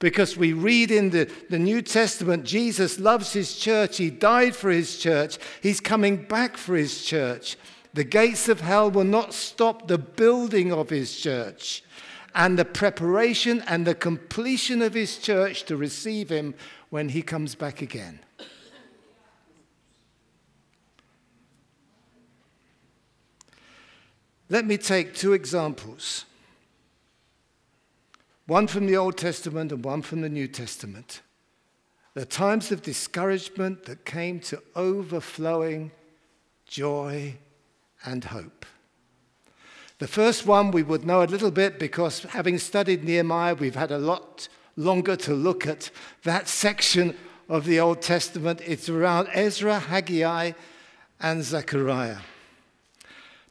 Because 0.01 0.37
we 0.37 0.53
read 0.53 0.91
in 0.91 1.11
the, 1.11 1.29
the 1.51 1.59
New 1.59 1.83
Testament, 1.83 2.45
Jesus 2.45 3.01
loves 3.01 3.33
his 3.33 3.57
church. 3.57 3.97
He 3.97 4.11
died 4.11 4.55
for 4.55 4.71
his 4.71 4.99
church. 4.99 5.39
He's 5.61 5.81
coming 5.81 6.25
back 6.25 6.57
for 6.57 6.77
his 6.77 7.05
church. 7.05 7.57
The 7.95 8.05
gates 8.05 8.49
of 8.49 8.61
hell 8.61 8.91
will 8.91 9.05
not 9.05 9.35
stop 9.35 9.89
the 9.89 9.99
building 9.99 10.73
of 10.73 10.91
his 10.91 11.19
church 11.19 11.83
and 12.35 12.57
the 12.57 12.65
preparation 12.65 13.65
and 13.67 13.85
the 13.85 13.95
completion 13.95 14.83
of 14.83 14.95
his 14.95 15.19
church 15.19 15.65
to 15.65 15.77
receive 15.77 16.29
him 16.29 16.55
when 16.91 17.09
he 17.09 17.23
comes 17.23 17.57
back 17.57 17.83
again. 17.83 18.21
Let 24.49 24.65
me 24.65 24.79
take 24.79 25.15
two 25.15 25.33
examples 25.33 26.25
one 28.49 28.67
from 28.67 28.87
the 28.87 28.97
Old 28.97 29.19
Testament 29.19 29.71
and 29.73 29.85
one 29.85 30.01
from 30.01 30.23
the 30.23 30.29
New 30.29 30.49
Testament. 30.49 31.21
The 32.15 32.25
times 32.25 32.73
of 32.73 32.83
discouragement 32.83 33.85
that 33.85 34.07
came 34.07 34.41
to 34.41 34.63
overflowing 34.75 35.93
joy 36.67 37.37
and 38.07 38.25
hope. 38.25 38.65
The 39.99 40.09
first 40.09 40.47
one 40.47 40.71
we 40.71 40.83
would 40.83 41.05
know 41.05 41.23
a 41.23 41.25
little 41.25 41.51
bit 41.51 41.79
because 41.79 42.23
having 42.23 42.57
studied 42.57 43.05
Nehemiah, 43.05 43.55
we've 43.55 43.75
had 43.75 43.91
a 43.91 43.99
lot 43.99 44.49
longer 44.77 45.15
to 45.17 45.35
look 45.35 45.67
at 45.67 45.91
that 46.23 46.49
section 46.49 47.15
of 47.51 47.67
the 47.67 47.79
Old 47.79 48.01
Testament. 48.01 48.63
It's 48.65 48.89
around 48.89 49.29
Ezra, 49.35 49.79
Haggai, 49.79 50.53
and 51.21 51.45
Zechariah. 51.45 52.19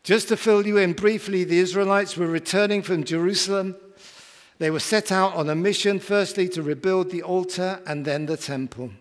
Just 0.01 0.29
to 0.29 0.37
fill 0.37 0.65
you 0.65 0.77
in 0.77 0.93
briefly, 0.93 1.43
the 1.43 1.59
Israelites 1.59 2.17
were 2.17 2.27
returning 2.27 2.81
from 2.81 3.03
Jerusalem 3.03 3.75
They 4.59 4.71
were 4.71 4.79
set 4.79 5.11
out 5.11 5.35
on 5.35 5.49
a 5.49 5.55
mission, 5.55 5.99
firstly 5.99 6.49
to 6.49 6.63
rebuild 6.63 7.11
the 7.11 7.23
altar 7.23 7.81
and 7.85 8.05
then 8.05 8.25
the 8.25 8.37
temple. 8.37 8.91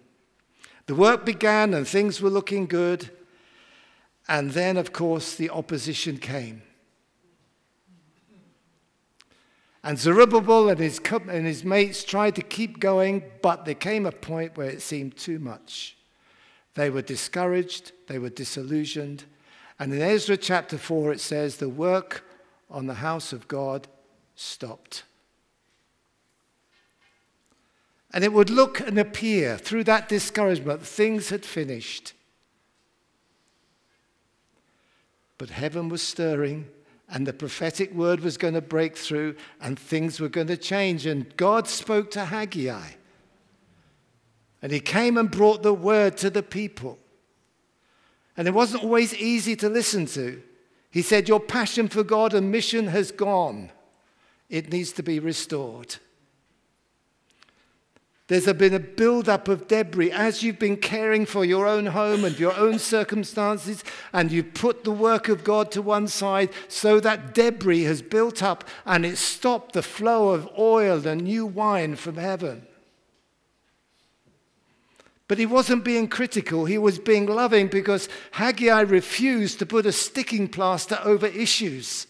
The 0.87 0.95
work 0.95 1.25
began 1.25 1.75
and 1.75 1.87
things 1.87 2.21
were 2.21 2.31
looking 2.31 2.67
good. 2.67 3.11
And 4.29 4.51
then, 4.51 4.77
of 4.77 4.93
course, 4.93 5.35
the 5.35 5.51
opposition 5.51 6.19
came. 6.19 6.63
And 9.83 9.99
Zerubbabel 9.99 10.69
and 10.69 10.81
his, 10.81 11.01
and 11.29 11.47
his 11.47 11.65
mates 11.65 12.03
tried 12.03 12.35
to 12.35 12.43
keep 12.43 12.81
going, 12.81 13.23
but 13.41 13.65
there 13.65 13.75
came 13.75 14.05
a 14.05 14.11
point 14.11 14.57
where 14.57 14.69
it 14.69 14.83
seemed 14.83 15.17
too 15.17 15.39
much. 15.39 15.97
They 16.75 16.91
were 16.91 17.03
discouraged, 17.03 17.93
they 18.09 18.19
were 18.19 18.29
disillusioned. 18.29 19.25
And 19.79 19.93
in 19.95 20.03
Ezra 20.03 20.37
chapter 20.37 20.77
4, 20.77 21.13
it 21.13 21.21
says, 21.21 21.59
the 21.59 21.69
work 21.69 22.25
on 22.69 22.87
the 22.87 22.95
house 22.95 23.33
of 23.33 23.47
God 23.47 23.87
stopped. 24.35 25.05
And 28.17 28.25
it 28.25 28.33
would 28.33 28.49
look 28.49 28.81
and 28.81 28.99
appear 28.99 29.59
through 29.59 29.85
that 29.85 30.09
discouragement 30.09 30.81
things 30.81 31.29
had 31.29 31.45
finished. 31.45 32.15
But 35.37 35.51
heaven 35.51 35.91
was 35.91 36.01
stirring, 36.01 36.67
and 37.11 37.27
the 37.27 37.35
prophetic 37.35 37.93
word 37.93 38.21
was 38.21 38.39
going 38.39 38.55
to 38.55 38.63
break 38.63 38.97
through, 38.97 39.37
and 39.61 39.79
things 39.79 40.19
were 40.19 40.31
going 40.31 40.47
to 40.47 40.57
change. 40.57 41.05
And 41.05 41.37
God 41.37 41.69
spoke 41.69 42.11
to 42.13 42.25
Haggai. 42.25 42.93
And 44.63 44.73
he 44.73 44.81
came 44.81 45.19
and 45.19 45.31
brought 45.31 45.63
the 45.63 45.75
word 45.75 46.17
to 46.17 46.31
the 46.31 46.43
people. 46.43 46.99
And 48.35 48.49
it 48.49 48.55
wasn't 48.55 48.85
always 48.85 49.15
easy 49.15 49.57
to 49.57 49.69
listen 49.69 50.07
to. 50.07 50.43
He 50.91 51.03
said, 51.03 51.29
Your 51.29 51.39
passion 51.39 51.89
for 51.89 52.03
God 52.03 52.33
and 52.33 52.51
mission 52.51 52.87
has 52.87 53.13
gone, 53.13 53.73
it 54.49 54.73
needs 54.73 54.93
to 54.93 55.03
be 55.03 55.19
restored. 55.19 55.97
There's 58.29 58.53
been 58.55 58.75
a 58.75 58.81
build-up 58.81 59.47
of 59.47 59.69
debris 59.69 60.11
as 60.11 60.43
you've 60.43 60.59
been 60.59 60.79
caring 60.79 61.27
for 61.27 61.45
your 61.45 61.67
own 61.67 61.87
home 61.87 62.25
and 62.25 62.37
your 62.39 62.57
own 62.57 62.81
circumstances, 62.81 63.85
and 64.13 64.33
you've 64.33 64.53
put 64.53 64.83
the 64.83 64.91
work 64.91 65.29
of 65.29 65.45
God 65.45 65.71
to 65.73 65.83
one 65.83 66.09
side, 66.09 66.51
so 66.67 66.99
that 67.01 67.35
debris 67.35 67.85
has 67.85 68.03
built 68.03 68.43
up 68.43 68.65
and 68.85 69.07
it 69.07 69.17
stopped 69.17 69.75
the 69.75 69.83
flow 69.83 70.31
of 70.31 70.49
oil 70.59 71.07
and 71.07 71.23
new 71.23 71.47
wine 71.47 71.95
from 71.95 72.17
heaven. 72.17 72.67
But 75.29 75.39
he 75.39 75.47
wasn't 75.47 75.85
being 75.85 76.09
critical, 76.09 76.65
he 76.65 76.79
was 76.79 76.99
being 76.99 77.27
loving 77.27 77.69
because 77.69 78.09
Haggai 78.33 78.81
refused 78.81 79.61
to 79.61 79.67
put 79.67 79.87
a 79.87 79.93
sticking 79.93 80.49
plaster 80.49 80.99
over 81.05 81.27
issues. 81.27 82.09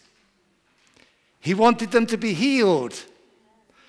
He 1.39 1.53
wanted 1.53 1.91
them 1.91 2.07
to 2.07 2.17
be 2.17 2.33
healed. 2.33 3.03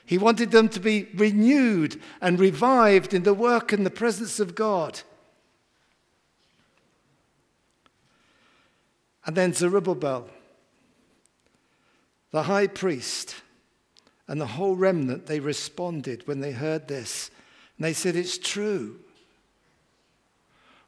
He 0.09 0.17
wanted 0.17 0.53
them 0.53 0.71
to 0.71 0.81
be 0.81 1.07
renewed 1.15 2.01
and 2.23 2.41
revived 2.41 3.13
in 3.13 3.25
the 3.25 3.35
work 3.35 3.75
and 3.75 3.85
the 3.85 3.91
presence 3.91 4.41
of 4.41 4.55
God. 4.55 5.03
And 9.27 9.37
then 9.37 9.53
Zerubbabel, 9.53 10.31
the 12.31 12.45
high 12.45 12.69
priest, 12.69 13.43
and 14.27 14.41
the 14.41 14.47
whole 14.47 14.77
remnant, 14.77 15.27
they 15.27 15.41
responded 15.41 16.27
when 16.27 16.41
they 16.41 16.53
heard 16.53 16.89
this. 16.89 17.31
And 17.77 17.85
they 17.85 17.93
said, 17.93 18.17
It's 18.17 18.39
true. 18.39 19.01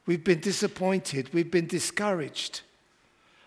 We've 0.06 0.24
been 0.24 0.40
disappointed. 0.40 1.34
We've 1.34 1.50
been 1.50 1.66
discouraged. 1.66 2.62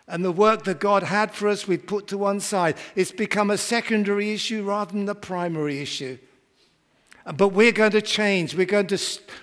And 0.08 0.24
the 0.24 0.32
work 0.32 0.66
that 0.66 0.80
God 0.80 1.04
had 1.04 1.32
for 1.32 1.48
us, 1.48 1.68
we've 1.68 1.86
put 1.86 2.08
to 2.08 2.18
one 2.18 2.40
side. 2.40 2.76
It's 2.96 3.12
become 3.12 3.50
a 3.50 3.58
secondary 3.58 4.34
issue 4.34 4.64
rather 4.64 4.92
than 4.92 5.06
the 5.06 5.16
primary 5.16 5.80
issue. 5.80 6.18
But 7.38 7.50
we're 7.50 7.72
going 7.72 7.92
to 7.92 8.02
change. 8.02 8.54
We're 8.54 8.66
going 8.66 8.88
to 8.88 9.00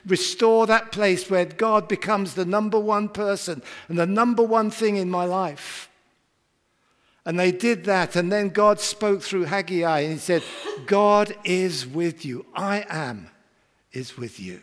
restore 0.06 0.66
that 0.66 0.92
place 0.92 1.30
where 1.30 1.46
God 1.46 1.88
becomes 1.88 2.34
the 2.34 2.44
number 2.44 2.78
one 2.78 3.08
person 3.08 3.62
and 3.88 3.98
the 3.98 4.06
number 4.06 4.42
one 4.42 4.70
thing 4.70 4.96
in 4.96 5.10
my 5.10 5.24
life. 5.24 5.88
And 7.24 7.38
they 7.38 7.52
did 7.52 7.84
that. 7.84 8.16
And 8.16 8.30
then 8.30 8.50
God 8.50 8.80
spoke 8.80 9.22
through 9.22 9.44
Haggai 9.44 10.00
and 10.00 10.12
he 10.12 10.18
said, 10.18 10.42
God 10.86 11.34
is 11.44 11.86
with 11.86 12.24
you. 12.24 12.44
I 12.54 12.84
am 12.88 13.30
is 13.92 14.16
with 14.16 14.38
you. 14.38 14.62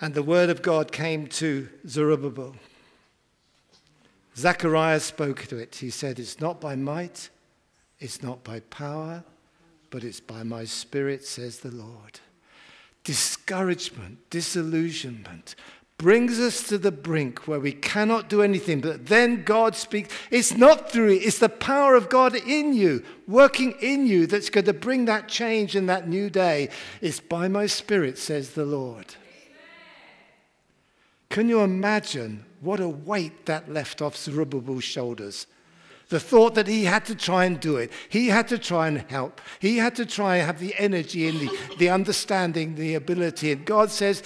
And 0.00 0.14
the 0.14 0.22
word 0.22 0.48
of 0.48 0.62
God 0.62 0.92
came 0.92 1.26
to 1.26 1.68
Zerubbabel. 1.86 2.56
Zechariah 4.36 5.00
spoke 5.00 5.46
to 5.48 5.58
it. 5.58 5.76
He 5.76 5.90
said, 5.90 6.18
It's 6.18 6.40
not 6.40 6.60
by 6.60 6.74
might, 6.74 7.28
it's 7.98 8.22
not 8.22 8.42
by 8.42 8.60
power, 8.60 9.24
but 9.90 10.04
it's 10.04 10.20
by 10.20 10.42
my 10.42 10.64
spirit, 10.64 11.24
says 11.24 11.58
the 11.58 11.70
Lord. 11.70 12.20
Discouragement, 13.04 14.18
disillusionment 14.30 15.54
brings 16.00 16.40
us 16.40 16.62
to 16.62 16.78
the 16.78 16.90
brink 16.90 17.46
where 17.46 17.60
we 17.60 17.72
cannot 17.72 18.30
do 18.30 18.40
anything, 18.40 18.80
but 18.80 19.06
then 19.06 19.44
God 19.44 19.76
speaks. 19.76 20.14
It's 20.30 20.56
not 20.56 20.90
through 20.90 21.10
it, 21.10 21.16
it's 21.16 21.38
the 21.38 21.50
power 21.50 21.94
of 21.94 22.08
God 22.08 22.34
in 22.34 22.72
you, 22.72 23.04
working 23.28 23.72
in 23.82 24.06
you, 24.06 24.26
that's 24.26 24.48
going 24.48 24.64
to 24.64 24.72
bring 24.72 25.04
that 25.04 25.28
change 25.28 25.76
in 25.76 25.86
that 25.86 26.08
new 26.08 26.30
day. 26.30 26.70
It's 27.02 27.20
by 27.20 27.48
my 27.48 27.66
spirit, 27.66 28.16
says 28.16 28.52
the 28.52 28.64
Lord. 28.64 29.16
Can 31.30 31.48
you 31.48 31.60
imagine 31.60 32.44
what 32.60 32.80
a 32.80 32.88
weight 32.88 33.46
that 33.46 33.72
left 33.72 34.02
off 34.02 34.16
Zerubbabel's 34.16 34.84
shoulders? 34.84 35.46
The 36.08 36.18
thought 36.18 36.56
that 36.56 36.66
he 36.66 36.84
had 36.84 37.04
to 37.04 37.14
try 37.14 37.44
and 37.44 37.60
do 37.60 37.76
it. 37.76 37.92
He 38.08 38.26
had 38.26 38.48
to 38.48 38.58
try 38.58 38.88
and 38.88 39.08
help. 39.08 39.40
He 39.60 39.78
had 39.78 39.94
to 39.94 40.04
try 40.04 40.36
and 40.36 40.46
have 40.46 40.58
the 40.58 40.74
energy 40.76 41.28
and 41.28 41.38
the, 41.38 41.58
the 41.78 41.88
understanding, 41.88 42.74
the 42.74 42.96
ability. 42.96 43.52
And 43.52 43.64
God 43.64 43.92
says, 43.92 44.24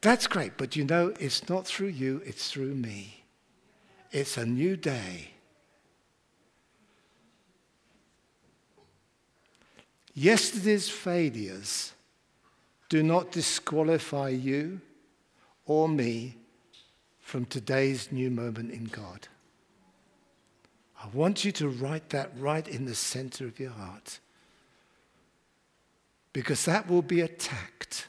That's 0.00 0.26
great, 0.26 0.56
but 0.56 0.76
you 0.76 0.84
know, 0.84 1.12
it's 1.20 1.46
not 1.50 1.66
through 1.66 1.88
you, 1.88 2.22
it's 2.24 2.50
through 2.50 2.74
me. 2.74 3.24
It's 4.10 4.38
a 4.38 4.46
new 4.46 4.78
day. 4.78 5.32
Yesterday's 10.14 10.88
failures 10.88 11.92
do 12.88 13.02
not 13.02 13.30
disqualify 13.30 14.30
you 14.30 14.80
or 15.70 15.88
me 15.88 16.34
from 17.20 17.44
today's 17.44 18.10
new 18.10 18.28
moment 18.28 18.72
in 18.72 18.82
God. 18.86 19.28
I 21.00 21.06
want 21.12 21.44
you 21.44 21.52
to 21.52 21.68
write 21.68 22.08
that 22.08 22.32
right 22.36 22.66
in 22.66 22.86
the 22.86 22.94
center 22.96 23.46
of 23.46 23.60
your 23.60 23.70
heart. 23.70 24.18
Because 26.32 26.64
that 26.64 26.90
will 26.90 27.02
be 27.02 27.20
attacked 27.20 28.08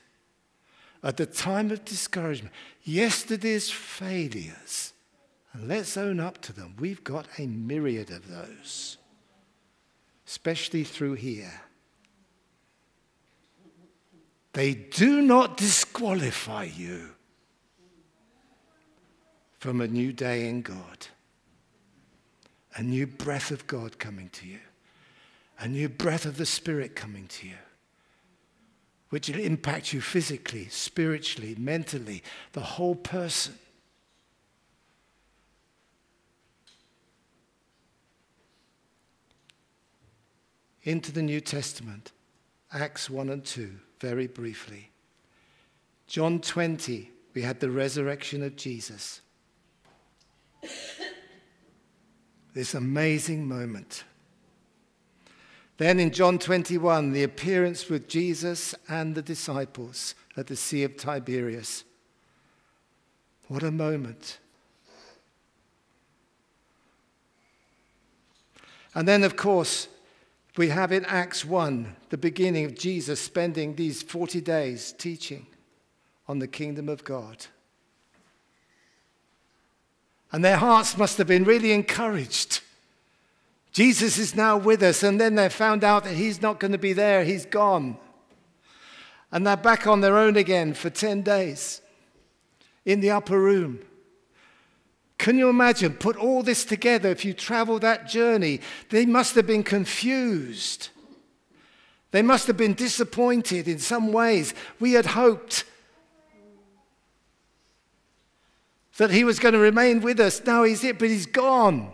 at 1.03 1.17
the 1.17 1.27
time 1.27 1.69
of 1.69 1.85
discouragement. 1.85 2.51
Yesterday's 2.83 3.69
failures, 3.69 4.93
and 5.53 5.67
let's 5.67 5.95
own 5.97 6.19
up 6.19 6.41
to 6.41 6.53
them. 6.53 6.73
We've 6.79 7.03
got 7.03 7.27
a 7.37 7.45
myriad 7.45 8.09
of 8.09 8.27
those, 8.27 8.97
especially 10.25 10.83
through 10.83 11.13
here. 11.13 11.61
They 14.53 14.73
do 14.73 15.21
not 15.21 15.57
disqualify 15.57 16.63
you 16.63 17.11
from 19.61 19.79
a 19.79 19.87
new 19.87 20.11
day 20.11 20.49
in 20.49 20.63
God. 20.63 21.05
A 22.77 22.81
new 22.81 23.05
breath 23.05 23.51
of 23.51 23.67
God 23.67 23.99
coming 23.99 24.27
to 24.29 24.47
you. 24.47 24.57
A 25.59 25.67
new 25.67 25.87
breath 25.87 26.25
of 26.25 26.37
the 26.37 26.47
Spirit 26.47 26.95
coming 26.95 27.27
to 27.27 27.47
you, 27.47 27.57
which 29.11 29.29
will 29.29 29.39
impact 29.39 29.93
you 29.93 30.01
physically, 30.01 30.67
spiritually, 30.69 31.55
mentally, 31.59 32.23
the 32.53 32.61
whole 32.61 32.95
person. 32.95 33.53
Into 40.81 41.11
the 41.11 41.21
New 41.21 41.39
Testament, 41.39 42.11
Acts 42.73 43.11
1 43.11 43.29
and 43.29 43.45
2, 43.45 43.77
very 43.99 44.25
briefly. 44.25 44.89
John 46.07 46.39
20, 46.39 47.11
we 47.35 47.43
had 47.43 47.59
the 47.59 47.69
resurrection 47.69 48.41
of 48.41 48.55
Jesus. 48.55 49.21
This 52.53 52.73
amazing 52.73 53.47
moment. 53.47 54.03
Then 55.77 55.99
in 55.99 56.11
John 56.11 56.37
21, 56.37 57.11
the 57.11 57.23
appearance 57.23 57.89
with 57.89 58.07
Jesus 58.07 58.75
and 58.87 59.15
the 59.15 59.21
disciples 59.21 60.13
at 60.37 60.47
the 60.47 60.55
Sea 60.55 60.83
of 60.83 60.97
Tiberias. 60.97 61.83
What 63.47 63.63
a 63.63 63.71
moment. 63.71 64.39
And 68.93 69.07
then, 69.07 69.23
of 69.23 69.35
course, 69.35 69.87
we 70.57 70.67
have 70.67 70.91
in 70.91 71.05
Acts 71.05 71.45
1 71.45 71.95
the 72.09 72.17
beginning 72.17 72.65
of 72.65 72.75
Jesus 72.75 73.19
spending 73.19 73.75
these 73.75 74.03
40 74.03 74.41
days 74.41 74.93
teaching 74.97 75.47
on 76.27 76.39
the 76.39 76.47
kingdom 76.47 76.89
of 76.89 77.03
God. 77.03 77.45
And 80.31 80.43
their 80.43 80.57
hearts 80.57 80.97
must 80.97 81.17
have 81.17 81.27
been 81.27 81.43
really 81.43 81.71
encouraged. 81.71 82.61
Jesus 83.71 84.17
is 84.17 84.35
now 84.35 84.57
with 84.57 84.83
us, 84.83 85.03
and 85.03 85.19
then 85.19 85.35
they 85.35 85.49
found 85.49 85.83
out 85.83 86.03
that 86.03 86.13
he's 86.13 86.41
not 86.41 86.59
going 86.59 86.71
to 86.71 86.77
be 86.77 86.93
there, 86.93 87.23
he's 87.23 87.45
gone. 87.45 87.97
And 89.31 89.47
they're 89.47 89.57
back 89.57 89.87
on 89.87 90.01
their 90.01 90.17
own 90.17 90.35
again 90.35 90.73
for 90.73 90.89
10 90.89 91.21
days 91.21 91.81
in 92.85 92.99
the 92.99 93.11
upper 93.11 93.39
room. 93.39 93.79
Can 95.17 95.37
you 95.37 95.49
imagine? 95.49 95.93
Put 95.93 96.17
all 96.17 96.43
this 96.43 96.65
together. 96.65 97.09
If 97.09 97.23
you 97.23 97.33
travel 97.33 97.79
that 97.79 98.09
journey, 98.09 98.59
they 98.89 99.05
must 99.05 99.35
have 99.35 99.45
been 99.45 99.63
confused. 99.63 100.89
They 102.09 102.21
must 102.21 102.47
have 102.47 102.57
been 102.57 102.73
disappointed 102.73 103.67
in 103.67 103.79
some 103.79 104.11
ways. 104.11 104.53
We 104.79 104.93
had 104.93 105.05
hoped 105.05 105.63
that 108.97 109.11
he 109.11 109.23
was 109.23 109.39
going 109.39 109.53
to 109.53 109.59
remain 109.59 110.01
with 110.01 110.19
us. 110.19 110.43
Now 110.45 110.63
he's 110.63 110.81
here, 110.81 110.93
but 110.93 111.09
he's 111.09 111.25
gone. 111.25 111.91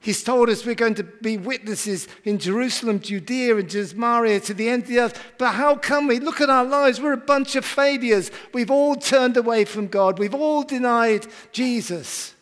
He's 0.00 0.22
told 0.22 0.48
us 0.48 0.64
we're 0.64 0.74
going 0.74 0.94
to 0.94 1.02
be 1.02 1.36
witnesses 1.36 2.06
in 2.24 2.38
Jerusalem, 2.38 3.00
Judea, 3.00 3.56
and 3.56 3.70
Samaria 3.70 4.40
to 4.40 4.54
the 4.54 4.68
end 4.68 4.84
of 4.84 4.88
the 4.88 5.00
earth. 5.00 5.22
But 5.38 5.52
how 5.52 5.74
come 5.74 6.06
we? 6.06 6.20
Look 6.20 6.40
at 6.40 6.48
our 6.48 6.64
lives. 6.64 7.00
We're 7.00 7.12
a 7.12 7.16
bunch 7.16 7.56
of 7.56 7.64
failures. 7.64 8.30
We've 8.54 8.70
all 8.70 8.94
turned 8.94 9.36
away 9.36 9.64
from 9.64 9.88
God. 9.88 10.18
We've 10.18 10.34
all 10.34 10.62
denied 10.62 11.26
Jesus. 11.52 12.34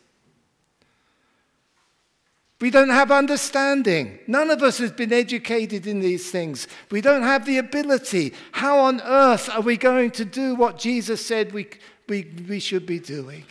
We 2.61 2.71
don't 2.71 2.89
have 2.89 3.11
understanding. 3.11 4.19
None 4.27 4.51
of 4.51 4.63
us 4.63 4.79
has 4.79 4.91
been 4.91 5.13
educated 5.13 5.87
in 5.87 6.01
these 6.01 6.31
things. 6.31 6.67
We 6.91 7.03
don't 7.03 7.23
have 7.23 7.45
the 7.45 7.59
ability. 7.59 8.33
How 8.53 8.79
on 8.79 9.03
earth 9.03 9.51
are 9.51 9.61
we 9.61 9.77
going 9.77 10.11
to 10.13 10.25
do 10.25 10.55
what 10.55 10.79
Jesus 10.79 11.25
said 11.25 11.53
we, 11.53 11.69
we, 12.09 12.33
we 12.49 12.59
should 12.61 12.87
be 12.87 12.99
doing? 12.99 13.45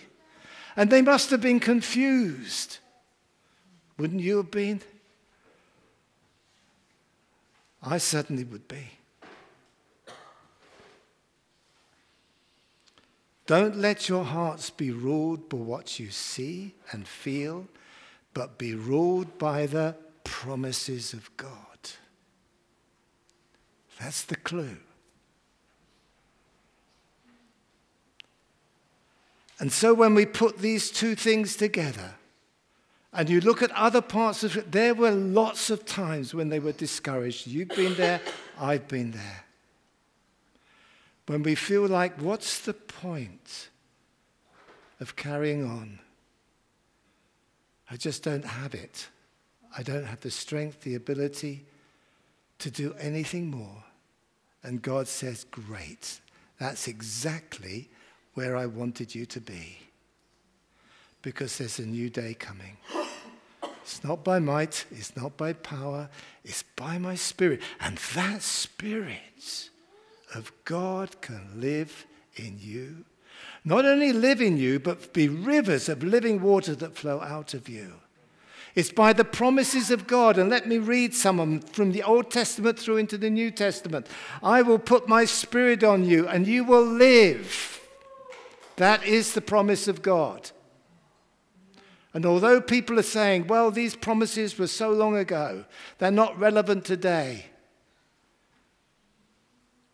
And 0.75 0.89
they 0.89 1.03
must 1.03 1.29
have 1.29 1.41
been 1.41 1.59
confused. 1.59 2.79
Wouldn't 3.97 4.21
you 4.21 4.37
have 4.37 4.51
been? 4.51 4.81
I 7.81 7.99
certainly 7.99 8.43
would 8.43 8.67
be. 8.67 8.89
Don't 13.45 13.77
let 13.77 14.09
your 14.09 14.23
hearts 14.23 14.71
be 14.71 14.89
ruled 14.89 15.47
by 15.49 15.57
what 15.57 15.99
you 15.99 16.09
see 16.09 16.73
and 16.91 17.07
feel, 17.07 17.67
but 18.35 18.59
be 18.59 18.75
ruled 18.75 19.39
by 19.39 19.65
the 19.65 19.95
promises 20.25 21.13
of 21.13 21.35
God. 21.37 21.53
That's 23.99 24.23
the 24.23 24.35
clue. 24.35 24.77
And 29.57 29.71
so 29.71 29.93
when 29.93 30.15
we 30.15 30.25
put 30.25 30.59
these 30.59 30.91
two 30.91 31.15
things 31.15 31.55
together, 31.55 32.15
and 33.13 33.29
you 33.29 33.39
look 33.39 33.63
at 33.63 33.71
other 33.71 34.01
parts 34.01 34.43
of 34.43 34.57
it, 34.57 34.73
there 34.73 34.93
were 34.93 35.11
lots 35.11 35.69
of 35.69 35.85
times 35.85 36.33
when 36.33 36.49
they 36.49 36.59
were 36.59 36.73
discouraged. 36.73 37.47
You've 37.47 37.69
been 37.69 37.95
there, 37.95 38.19
I've 38.59 38.89
been 38.89 39.11
there. 39.11 39.45
When 41.27 41.41
we 41.41 41.55
feel 41.55 41.87
like, 41.87 42.21
what's 42.21 42.59
the 42.59 42.73
point 42.73 43.69
of 44.99 45.15
carrying 45.15 45.63
on? 45.63 45.99
I 47.89 47.97
just 47.97 48.23
don't 48.23 48.45
have 48.45 48.73
it. 48.73 49.07
I 49.77 49.83
don't 49.83 50.05
have 50.05 50.21
the 50.21 50.31
strength, 50.31 50.81
the 50.81 50.95
ability 50.95 51.65
to 52.59 52.71
do 52.71 52.95
anything 52.99 53.49
more. 53.49 53.83
And 54.63 54.81
God 54.81 55.07
says, 55.07 55.45
Great. 55.45 56.19
That's 56.59 56.87
exactly 56.87 57.89
where 58.33 58.55
I 58.55 58.65
wanted 58.65 59.13
you 59.13 59.25
to 59.27 59.41
be. 59.41 59.77
Because 61.21 61.57
there's 61.57 61.79
a 61.79 61.85
new 61.85 62.09
day 62.09 62.33
coming. 62.33 62.77
It's 63.81 64.03
not 64.03 64.23
by 64.23 64.39
might, 64.39 64.85
it's 64.89 65.15
not 65.15 65.37
by 65.37 65.53
power, 65.53 66.09
it's 66.43 66.63
by 66.75 66.97
my 66.97 67.13
spirit. 67.13 67.61
And 67.79 67.99
that 68.15 68.41
spirit 68.41 69.69
of 70.33 70.51
God 70.63 71.21
can 71.21 71.61
live 71.61 72.07
in 72.35 72.57
you. 72.59 73.05
Not 73.63 73.85
only 73.85 74.13
live 74.13 74.41
in 74.41 74.57
you, 74.57 74.79
but 74.79 75.13
be 75.13 75.27
rivers 75.27 75.89
of 75.89 76.03
living 76.03 76.41
water 76.41 76.75
that 76.75 76.95
flow 76.95 77.21
out 77.21 77.53
of 77.53 77.67
you. 77.67 77.93
It's 78.75 78.91
by 78.91 79.13
the 79.13 79.23
promises 79.23 79.89
of 79.89 80.05
God. 80.05 80.37
And 80.37 80.49
let 80.49 80.67
me 80.67 80.77
read 80.77 81.15
some 81.15 81.39
of 81.39 81.49
them 81.49 81.59
from 81.61 81.91
the 81.93 82.03
Old 82.03 82.29
Testament 82.29 82.77
through 82.77 82.97
into 82.97 83.17
the 83.17 83.29
New 83.29 83.49
Testament. 83.49 84.07
I 84.43 84.61
will 84.61 84.79
put 84.79 85.07
my 85.07 85.25
spirit 85.25 85.83
on 85.83 86.03
you 86.03 86.27
and 86.27 86.45
you 86.45 86.63
will 86.63 86.85
live. 86.85 87.81
That 88.75 89.05
is 89.05 89.33
the 89.33 89.41
promise 89.41 89.87
of 89.87 90.01
God. 90.01 90.51
And 92.13 92.25
although 92.25 92.61
people 92.61 92.99
are 92.99 93.03
saying, 93.03 93.47
well, 93.47 93.71
these 93.71 93.95
promises 93.95 94.57
were 94.57 94.67
so 94.67 94.91
long 94.91 95.17
ago, 95.17 95.65
they're 95.97 96.11
not 96.11 96.37
relevant 96.37 96.85
today. 96.85 97.47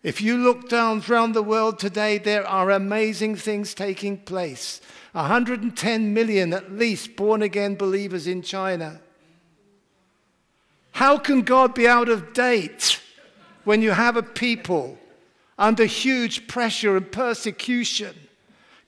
If 0.03 0.21
you 0.21 0.37
look 0.37 0.67
down 0.67 1.03
around 1.07 1.33
the 1.33 1.43
world 1.43 1.77
today, 1.77 2.17
there 2.17 2.45
are 2.47 2.71
amazing 2.71 3.35
things 3.35 3.73
taking 3.73 4.17
place. 4.17 4.81
110 5.11 6.13
million 6.13 6.53
at 6.53 6.71
least 6.71 7.15
born 7.15 7.41
again 7.41 7.75
believers 7.75 8.25
in 8.25 8.41
China. 8.41 9.01
How 10.93 11.17
can 11.17 11.41
God 11.41 11.73
be 11.73 11.87
out 11.87 12.09
of 12.09 12.33
date 12.33 12.99
when 13.63 13.81
you 13.81 13.91
have 13.91 14.17
a 14.17 14.23
people 14.23 14.97
under 15.57 15.85
huge 15.85 16.47
pressure 16.47 16.97
and 16.97 17.11
persecution? 17.11 18.15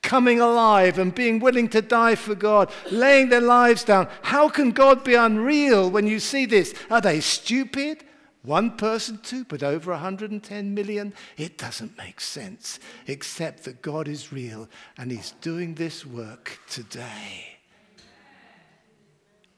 coming 0.04 0.42
alive 0.42 1.00
and 1.00 1.16
being 1.16 1.40
willing 1.40 1.70
to 1.70 1.82
die 1.82 2.14
for 2.14 2.36
God, 2.36 2.70
laying 2.92 3.30
their 3.30 3.42
lives 3.42 3.84
down. 3.84 4.08
How 4.22 4.50
can 4.50 4.72
God 4.72 5.04
be 5.04 5.16
unreal 5.16 5.90
when 5.90 6.06
you 6.06 6.20
see 6.20 6.46
this? 6.46 6.76
Are 6.92 7.02
they 7.02 7.22
stupid? 7.22 8.04
One 8.44 8.76
person, 8.76 9.20
two, 9.24 9.46
but 9.46 9.64
over 9.64 9.92
110 9.92 10.74
million? 10.74 11.14
It 11.38 11.58
doesn't 11.58 11.98
make 11.98 12.20
sense, 12.20 12.78
except 13.08 13.64
that 13.64 13.82
God 13.82 14.08
is 14.08 14.34
real 14.34 14.70
and 14.98 15.10
He's 15.12 15.32
doing 15.42 15.76
this 15.76 16.06
work 16.06 16.60
today. 16.70 17.58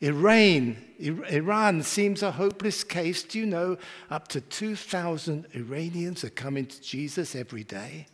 Iran, 0.01 0.77
Iran 0.99 1.81
seems 1.81 2.21
a 2.21 2.31
hopeless 2.31 2.83
case. 2.83 3.23
Do 3.23 3.39
you 3.39 3.47
know 3.47 3.77
up 4.11 4.27
to 4.29 4.41
2,000 4.41 5.47
Iranians 5.53 6.23
are 6.23 6.29
coming 6.29 6.67
to 6.67 6.81
Jesus 6.81 7.35
every 7.35 7.63
day? 7.63 8.05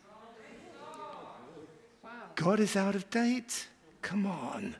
God 2.34 2.60
is 2.60 2.76
out 2.76 2.94
of 2.94 3.10
date? 3.10 3.68
Come 4.00 4.26
on. 4.26 4.76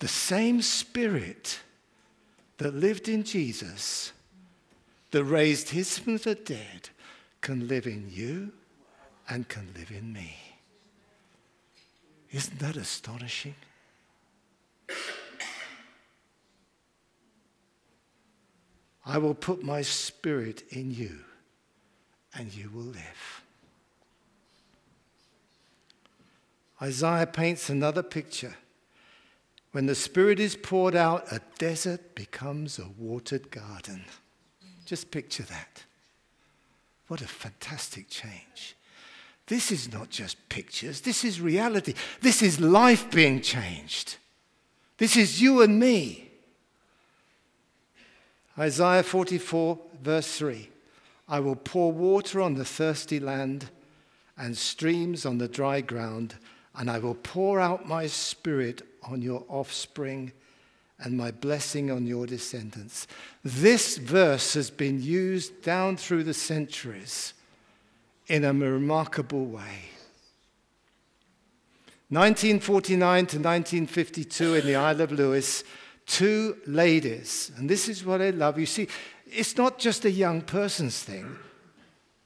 The 0.00 0.08
same 0.08 0.60
spirit 0.60 1.60
that 2.58 2.74
lived 2.74 3.08
in 3.08 3.24
Jesus, 3.24 4.12
that 5.10 5.24
raised 5.24 5.70
his 5.70 5.98
from 5.98 6.18
the 6.18 6.34
dead, 6.34 6.90
can 7.40 7.66
live 7.68 7.86
in 7.86 8.08
you 8.10 8.52
and 9.28 9.48
can 9.48 9.68
live 9.76 9.90
in 9.90 10.12
me. 10.12 10.36
Isn't 12.30 12.58
that 12.60 12.76
astonishing? 12.76 13.54
I 19.04 19.18
will 19.18 19.34
put 19.34 19.64
my 19.64 19.82
spirit 19.82 20.62
in 20.70 20.92
you 20.92 21.18
and 22.34 22.54
you 22.54 22.70
will 22.70 22.82
live. 22.82 23.42
Isaiah 26.80 27.26
paints 27.26 27.68
another 27.68 28.02
picture. 28.02 28.54
When 29.72 29.86
the 29.86 29.94
Spirit 29.94 30.40
is 30.40 30.56
poured 30.56 30.96
out, 30.96 31.30
a 31.30 31.40
desert 31.58 32.14
becomes 32.14 32.78
a 32.78 32.88
watered 32.98 33.50
garden. 33.50 34.04
Just 34.90 35.12
picture 35.12 35.44
that. 35.44 35.84
What 37.06 37.20
a 37.20 37.28
fantastic 37.28 38.10
change. 38.10 38.74
This 39.46 39.70
is 39.70 39.92
not 39.92 40.10
just 40.10 40.48
pictures, 40.48 41.00
this 41.02 41.24
is 41.24 41.40
reality. 41.40 41.94
This 42.20 42.42
is 42.42 42.58
life 42.58 43.08
being 43.08 43.40
changed. 43.40 44.16
This 44.98 45.16
is 45.16 45.40
you 45.40 45.62
and 45.62 45.78
me. 45.78 46.32
Isaiah 48.58 49.04
44, 49.04 49.78
verse 50.02 50.36
3 50.36 50.68
I 51.28 51.38
will 51.38 51.54
pour 51.54 51.92
water 51.92 52.40
on 52.40 52.54
the 52.54 52.64
thirsty 52.64 53.20
land 53.20 53.70
and 54.36 54.58
streams 54.58 55.24
on 55.24 55.38
the 55.38 55.46
dry 55.46 55.82
ground 55.82 56.34
and 56.74 56.90
I 56.90 56.98
will 56.98 57.14
pour 57.14 57.60
out 57.60 57.86
my 57.86 58.08
spirit 58.08 58.82
on 59.08 59.22
your 59.22 59.44
offspring 59.48 60.32
and 61.02 61.16
my 61.16 61.30
blessing 61.30 61.90
on 61.90 62.06
your 62.06 62.26
descendants. 62.26 63.06
This 63.44 63.96
verse 63.96 64.54
has 64.54 64.70
been 64.70 65.02
used 65.02 65.62
down 65.62 65.96
through 65.96 66.24
the 66.24 66.34
centuries 66.34 67.34
in 68.26 68.44
a 68.44 68.52
remarkable 68.52 69.46
way. 69.46 69.90
1949 72.10 72.98
to 73.26 73.36
1952 73.38 74.54
in 74.56 74.66
the 74.66 74.74
Isle 74.74 75.00
of 75.00 75.12
Lewis, 75.12 75.62
two 76.06 76.56
ladies, 76.66 77.52
and 77.56 77.70
this 77.70 77.88
is 77.88 78.04
what 78.04 78.20
I 78.20 78.30
love. 78.30 78.58
You 78.58 78.66
see, 78.66 78.88
it's 79.26 79.56
not 79.56 79.78
just 79.78 80.04
a 80.04 80.10
young 80.10 80.42
person's 80.42 81.02
thing. 81.02 81.36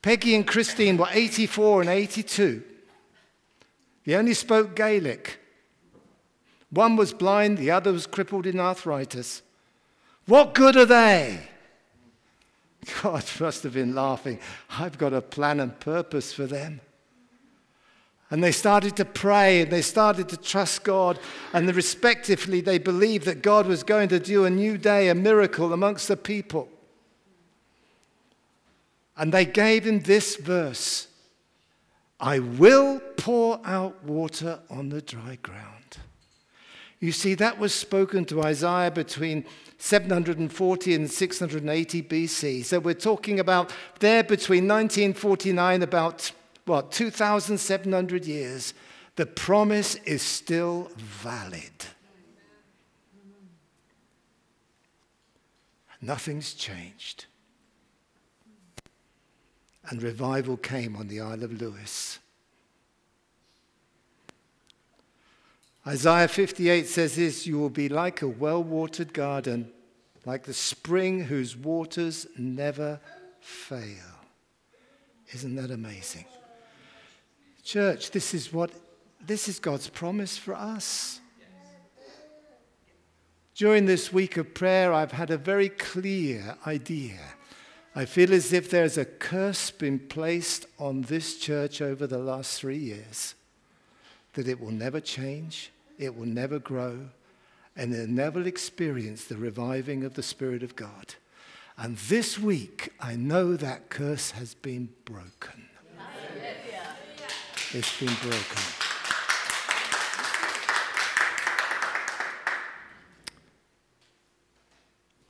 Peggy 0.00 0.34
and 0.34 0.46
Christine 0.46 0.96
were 0.96 1.08
84 1.10 1.82
and 1.82 1.90
82. 1.90 2.62
They 4.04 4.14
only 4.14 4.34
spoke 4.34 4.74
Gaelic. 4.74 5.38
One 6.70 6.96
was 6.96 7.12
blind, 7.12 7.58
the 7.58 7.70
other 7.70 7.92
was 7.92 8.06
crippled 8.06 8.46
in 8.46 8.58
arthritis. 8.58 9.42
What 10.26 10.54
good 10.54 10.76
are 10.76 10.86
they? 10.86 11.40
God 13.02 13.24
must 13.40 13.62
have 13.62 13.74
been 13.74 13.94
laughing. 13.94 14.38
I've 14.70 14.98
got 14.98 15.12
a 15.12 15.20
plan 15.20 15.60
and 15.60 15.78
purpose 15.78 16.32
for 16.32 16.46
them. 16.46 16.80
And 18.30 18.42
they 18.42 18.52
started 18.52 18.96
to 18.96 19.04
pray 19.04 19.62
and 19.62 19.70
they 19.70 19.82
started 19.82 20.28
to 20.30 20.36
trust 20.36 20.82
God. 20.82 21.18
And 21.52 21.72
respectively, 21.74 22.60
they 22.60 22.78
believed 22.78 23.26
that 23.26 23.42
God 23.42 23.66
was 23.66 23.82
going 23.82 24.08
to 24.08 24.18
do 24.18 24.44
a 24.44 24.50
new 24.50 24.76
day, 24.78 25.08
a 25.08 25.14
miracle 25.14 25.72
amongst 25.72 26.08
the 26.08 26.16
people. 26.16 26.68
And 29.16 29.32
they 29.32 29.44
gave 29.44 29.86
him 29.86 30.00
this 30.00 30.36
verse 30.36 31.08
I 32.18 32.38
will 32.38 33.00
pour 33.16 33.60
out 33.64 34.02
water 34.04 34.60
on 34.70 34.88
the 34.88 35.02
dry 35.02 35.36
ground. 35.42 35.73
You 37.04 37.12
see, 37.12 37.34
that 37.34 37.58
was 37.58 37.74
spoken 37.74 38.24
to 38.24 38.42
Isaiah 38.42 38.90
between 38.90 39.44
740 39.76 40.94
and 40.94 41.10
680 41.10 42.02
BC. 42.02 42.64
So 42.64 42.78
we're 42.78 42.94
talking 42.94 43.40
about 43.40 43.74
there 44.00 44.24
between 44.24 44.66
1949, 44.66 45.82
about 45.82 46.32
what, 46.64 46.90
2,700 46.92 48.24
years. 48.24 48.72
The 49.16 49.26
promise 49.26 49.96
is 50.06 50.22
still 50.22 50.90
valid. 50.96 51.72
Nothing's 56.00 56.54
changed. 56.54 57.26
And 59.90 60.02
revival 60.02 60.56
came 60.56 60.96
on 60.96 61.08
the 61.08 61.20
Isle 61.20 61.42
of 61.44 61.60
Lewis. 61.60 62.18
Isaiah 65.86 66.28
58 66.28 66.86
says 66.86 67.16
this 67.16 67.46
You 67.46 67.58
will 67.58 67.70
be 67.70 67.88
like 67.88 68.22
a 68.22 68.28
well 68.28 68.62
watered 68.62 69.12
garden, 69.12 69.70
like 70.24 70.44
the 70.44 70.54
spring 70.54 71.24
whose 71.24 71.56
waters 71.56 72.26
never 72.38 73.00
fail. 73.40 74.20
Isn't 75.32 75.56
that 75.56 75.70
amazing? 75.70 76.24
Church, 77.62 78.10
this 78.10 78.32
is 78.32 78.52
what 78.52 78.70
this 79.26 79.48
is 79.48 79.58
God's 79.58 79.88
promise 79.88 80.38
for 80.38 80.54
us. 80.54 81.20
During 83.54 83.86
this 83.86 84.12
week 84.12 84.36
of 84.36 84.52
prayer, 84.52 84.92
I've 84.92 85.12
had 85.12 85.30
a 85.30 85.38
very 85.38 85.68
clear 85.68 86.56
idea. 86.66 87.20
I 87.94 88.04
feel 88.04 88.34
as 88.34 88.52
if 88.52 88.68
there's 88.68 88.98
a 88.98 89.04
curse 89.04 89.70
been 89.70 90.00
placed 90.00 90.66
on 90.78 91.02
this 91.02 91.38
church 91.38 91.80
over 91.80 92.08
the 92.08 92.18
last 92.18 92.58
three 92.58 92.78
years 92.78 93.34
that 94.32 94.48
it 94.48 94.60
will 94.60 94.72
never 94.72 95.00
change, 95.00 95.70
it 95.98 96.16
will 96.16 96.26
never 96.26 96.58
grow, 96.58 97.08
and 97.76 97.94
it 97.94 98.00
will 98.00 98.06
never 98.08 98.42
experience 98.42 99.24
the 99.24 99.36
reviving 99.36 100.04
of 100.04 100.14
the 100.14 100.22
Spirit 100.22 100.62
of 100.62 100.76
God. 100.76 101.14
And 101.76 101.96
this 101.96 102.38
week, 102.38 102.92
I 103.00 103.16
know 103.16 103.56
that 103.56 103.90
curse 103.90 104.30
has 104.32 104.54
been 104.54 104.90
broken. 105.04 105.68
It's 107.72 107.98
been 107.98 108.14
broken. 108.22 108.62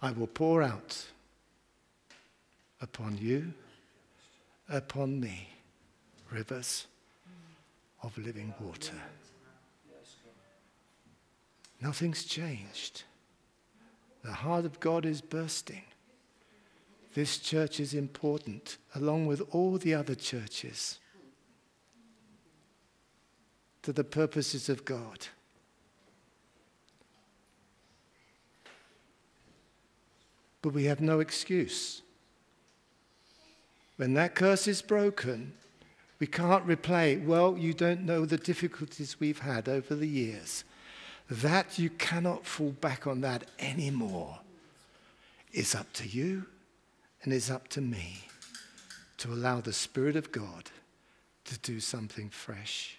I 0.02 0.12
will 0.12 0.26
pour 0.26 0.62
out 0.62 1.06
upon 2.82 3.16
you, 3.16 3.54
upon 4.68 5.18
me, 5.18 5.48
rivers 6.30 6.86
of 8.02 8.18
living 8.18 8.52
water. 8.60 9.00
Nothing's 11.84 12.24
changed. 12.24 13.02
The 14.22 14.32
heart 14.32 14.64
of 14.64 14.80
God 14.80 15.04
is 15.04 15.20
bursting. 15.20 15.82
This 17.12 17.36
church 17.36 17.78
is 17.78 17.92
important, 17.92 18.78
along 18.94 19.26
with 19.26 19.42
all 19.50 19.76
the 19.76 19.92
other 19.92 20.14
churches, 20.14 20.98
to 23.82 23.92
the 23.92 24.02
purposes 24.02 24.70
of 24.70 24.86
God. 24.86 25.26
But 30.62 30.70
we 30.70 30.84
have 30.84 31.02
no 31.02 31.20
excuse. 31.20 32.00
When 33.98 34.14
that 34.14 34.34
curse 34.34 34.66
is 34.66 34.80
broken, 34.80 35.52
we 36.18 36.26
can't 36.26 36.66
replay, 36.66 37.22
well, 37.22 37.58
you 37.58 37.74
don't 37.74 38.06
know 38.06 38.24
the 38.24 38.38
difficulties 38.38 39.20
we've 39.20 39.40
had 39.40 39.68
over 39.68 39.94
the 39.94 40.08
years. 40.08 40.64
That 41.30 41.78
you 41.78 41.90
cannot 41.90 42.44
fall 42.44 42.72
back 42.72 43.06
on 43.06 43.20
that 43.22 43.44
anymore. 43.58 44.38
is 45.52 45.74
up 45.74 45.92
to 45.94 46.08
you 46.08 46.46
and 47.22 47.32
is 47.32 47.50
up 47.50 47.68
to 47.68 47.80
me 47.80 48.18
to 49.18 49.32
allow 49.32 49.60
the 49.60 49.72
Spirit 49.72 50.16
of 50.16 50.32
God 50.32 50.70
to 51.44 51.58
do 51.58 51.80
something 51.80 52.28
fresh 52.28 52.98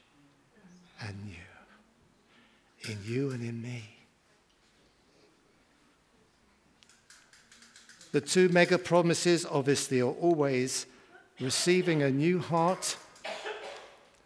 and 1.02 1.26
new 1.26 2.92
in 2.92 3.00
you 3.04 3.32
and 3.32 3.42
in 3.44 3.62
me. 3.62 3.84
The 8.12 8.22
two 8.22 8.48
mega 8.50 8.78
promises, 8.78 9.46
obviously, 9.46 10.02
are 10.02 10.12
always 10.12 10.86
receiving 11.40 12.02
a 12.02 12.10
new 12.10 12.40
heart 12.40 12.96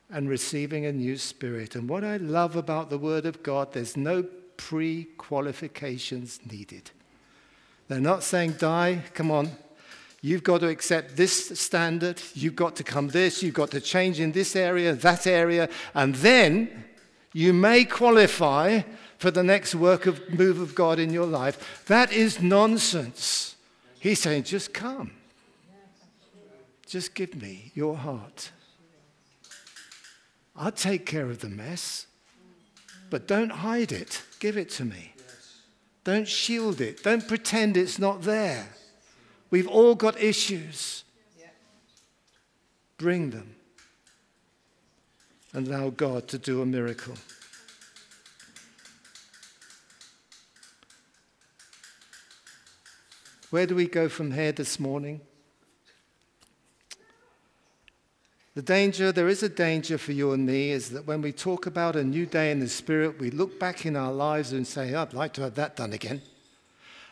and 0.09 0.29
receiving 0.29 0.85
a 0.85 0.91
new 0.91 1.17
spirit. 1.17 1.75
And 1.75 1.87
what 1.87 2.03
I 2.03 2.17
love 2.17 2.55
about 2.55 2.89
the 2.89 2.97
Word 2.97 3.25
of 3.25 3.43
God, 3.43 3.73
there's 3.73 3.95
no 3.95 4.23
pre 4.57 5.05
qualifications 5.17 6.39
needed. 6.49 6.91
They're 7.87 7.99
not 7.99 8.23
saying, 8.23 8.53
die, 8.53 9.03
come 9.13 9.31
on. 9.31 9.51
You've 10.21 10.43
got 10.43 10.59
to 10.59 10.67
accept 10.67 11.15
this 11.15 11.59
standard. 11.59 12.21
You've 12.33 12.55
got 12.55 12.75
to 12.75 12.83
come 12.83 13.07
this. 13.07 13.41
You've 13.41 13.53
got 13.53 13.71
to 13.71 13.79
change 13.79 14.19
in 14.19 14.31
this 14.31 14.55
area, 14.55 14.93
that 14.93 15.25
area. 15.25 15.69
And 15.93 16.13
then 16.15 16.85
you 17.33 17.53
may 17.53 17.85
qualify 17.85 18.81
for 19.17 19.31
the 19.31 19.43
next 19.43 19.75
work 19.75 20.05
of 20.05 20.29
move 20.29 20.59
of 20.59 20.75
God 20.75 20.99
in 20.99 21.11
your 21.11 21.25
life. 21.25 21.83
That 21.87 22.11
is 22.11 22.41
nonsense. 22.41 23.55
He's 23.99 24.19
saying, 24.21 24.43
just 24.43 24.73
come. 24.73 25.11
Just 26.85 27.13
give 27.13 27.41
me 27.41 27.71
your 27.75 27.95
heart. 27.95 28.51
I'll 30.59 30.73
take 30.73 31.05
care 31.05 31.29
of 31.29 31.39
the 31.39 31.47
mess, 31.47 32.05
but 33.09 33.27
don't 33.27 33.49
hide 33.49 33.93
it. 33.93 34.23
Give 34.41 34.57
it 34.57 34.69
to 34.71 34.83
me. 34.83 35.13
Don't 36.03 36.27
shield 36.27 36.81
it. 36.81 37.01
Don't 37.01 37.25
pretend 37.25 37.77
it's 37.77 37.97
not 37.97 38.23
there. 38.23 38.67
We've 39.49 39.69
all 39.69 39.95
got 39.95 40.21
issues. 40.21 41.05
Bring 42.97 43.29
them 43.29 43.55
and 45.53 45.65
allow 45.65 45.91
God 45.91 46.27
to 46.27 46.37
do 46.37 46.61
a 46.61 46.65
miracle. 46.65 47.15
Where 53.49 53.65
do 53.65 53.75
we 53.75 53.87
go 53.87 54.09
from 54.09 54.31
here 54.31 54.51
this 54.51 54.77
morning? 54.77 55.21
The 58.59 58.65
danger, 58.65 59.13
there 59.13 59.29
is 59.29 59.41
a 59.41 59.47
danger 59.47 59.97
for 59.97 60.11
you 60.11 60.33
and 60.33 60.45
me, 60.45 60.71
is 60.71 60.89
that 60.89 61.07
when 61.07 61.21
we 61.21 61.31
talk 61.31 61.65
about 61.65 61.95
a 61.95 62.03
new 62.03 62.25
day 62.25 62.51
in 62.51 62.59
the 62.59 62.67
Spirit, 62.67 63.17
we 63.17 63.31
look 63.31 63.57
back 63.57 63.85
in 63.85 63.95
our 63.95 64.11
lives 64.11 64.51
and 64.51 64.67
say, 64.67 64.93
I'd 64.93 65.13
like 65.13 65.31
to 65.35 65.43
have 65.43 65.55
that 65.55 65.77
done 65.77 65.93
again. 65.93 66.21